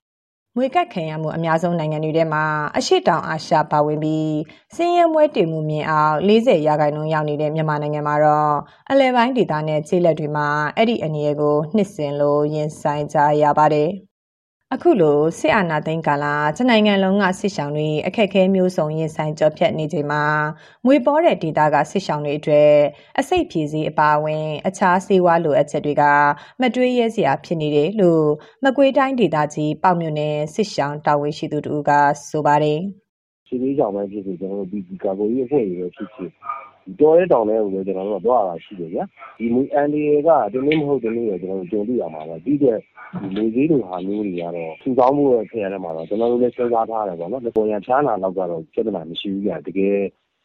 [0.57, 2.45] ငွေကတ်ခံရမှုအများဆုံးနိုင်ငံတွေထဲမှာ
[2.77, 4.35] အရှိတောင်အာရှပါဝင်ပြီး
[4.77, 8.55] စင်းရဲမွဲတင်မှုမြင်အောင်40ရာခိုင်နှုန်းရောက်နေတဲ့မြန်မာနိုင်ငံမှာတော့
[8.91, 13.91] အလဲပိုင်းဒေသနဲ့ခြေလက်တွေမှာအဲ့ဒီအနေအကိုနှစ်စင်လို့ရင်ဆိုင်ကြရပါတယ်။
[14.75, 20.25] အခုလိုစစ်အာဏာသိမ်းကာလတနိုင်ငံလုံးကစစ်ရှောင်တွေအခက်အခဲမျိုးစုံရင်ဆိုင်ကြောဖြတ်နေချိန်မှာ
[20.87, 22.73] ငွေပေါ်တဲ့ဒေသကစစ်ရှောင်တွေအတွက်
[23.19, 26.03] အစိတ်ဖြည်စည်းအပါအဝင် အခြားစေဝါလိုအပ်ချက်တွေက
[26.61, 28.27] မတွေးရဲစရာဖြစ်နေတယ်လို့
[28.65, 31.91] မကွေးတိုင်းဒေသကြီးပေါ့မြို့နယ်စစ်ရှောင်တာဝန်ရှိသူတို့က
[32.29, 32.81] ဆိုပါတယ်။
[33.47, 36.31] စီလေးဆောင်ပဲဖြစ်ဖြစ်ကျွန်တော်တို့ဒီကာကိုကြီးအဖွဲ့တွေပဲဖြစ်ဖြစ်
[36.99, 39.05] တော်တဲ့တောင်ထဲကိုလည်းကျွန်တော်တို့ကသွားရတာရှိတယ်ဗျာ
[39.39, 42.79] ဒီမူအန်ဒီကတနည်းမဟုတ်တနည်းတော့ကျွန်တော်တို့ကြုံတွေ့ရမှာပါဒီတဲ့
[43.23, 49.97] ဒီလေသေးလိုဟာမျိုးတွေကတော့ထူထောင်မှုရဲ့ခရရမှာတော့ကျွန်တော်တို့လည်းစဉ်းစားထားတယ်ပေါ့နော်။ပေါ်ရန်ချားနာတော့ကတော့ပြဿနာမရှိဘူးဗျ။တကယ်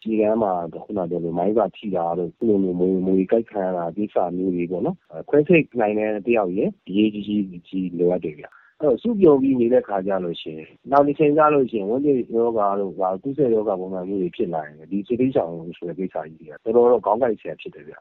[0.02, 0.54] ခြေကမ်းမှာ
[0.86, 4.96] ခုနပြောလို့မိုင်းပါထိတာတို့ခုလိုမျိုးမွေမွေကြိုက်ခံရတာကိစ္စမျိုးတွေပေါ့နော်။
[5.30, 8.65] ခွဲစိတ်နိုင်တဲ့တယောက်ရဲ့အရေးကြီးကြီးကြီးလိုအပ်တယ်ဗျ။အဲ့တော့
[9.02, 17.96] စုပြုံပြီးနေတဲ့ခါကြလို့ရှိရင်နောက်တစ်ချိန်ကြလို့ရှိရင်ဝန်းကျင်ယောဂါတို့ဗာကုသယောဂါပုံစံမျိုးတွေဖြစ်လာရင်ဒီစိတ်ထိဆောင်ဆိုတဲ့ကိစ္စကြီးတွေကတော်တော်တော့ခေါင်းကိုက်ဆရာဖြစ်တယ်ဗျ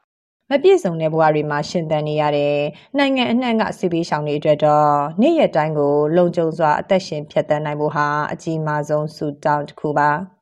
[0.51, 2.55] မပြည့်စုံတဲ့ဘဝတွေမှာရှင်သန်နေရတဲ့
[2.97, 10.34] နိုင်ငံအနှံ့ကစစ်ပေးရှောင်တွေအတွက်တော့နေ့ရက်တိုင်းကို လုံခြုံစွာအသက်ရှင်ဖြတ်သန်းနိုင်ဖို့ဟာအကြီးမားဆုံးဆုတောင်းတစ်ခုပါ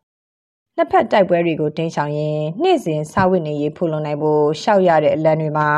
[0.78, 5.70] နှစ်ဖက်တိုက်ပွဲတွေကိုတင်းချောင်ရင်နေ့စဉ်စာဝတ်နေရေးဖူလုံနိုင်ဖို့ရှောက်ရတဲ့အလံတွေမှာ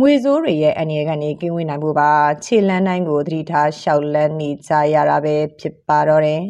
[0.00, 2.10] ငွေစိုးတွေရဲ့အနေကနေကင်းဝေးနိုင်ဖို့ပါ
[2.44, 6.42] ခြေလန်းတိုင်းကိုသတိထားရှောက်လန်းနေကြရတာပဲဖြစ်ပါတော့တယ်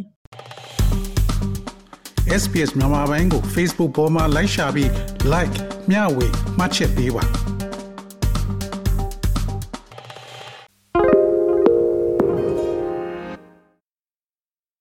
[2.42, 4.90] SPS မြန်မာပိုင်းကို Facebook ပေါ်မှာ like ရှာပြီး
[5.32, 5.56] like
[5.90, 6.26] မျှဝေ
[6.58, 7.24] မှတ်ချက်ပေးပါ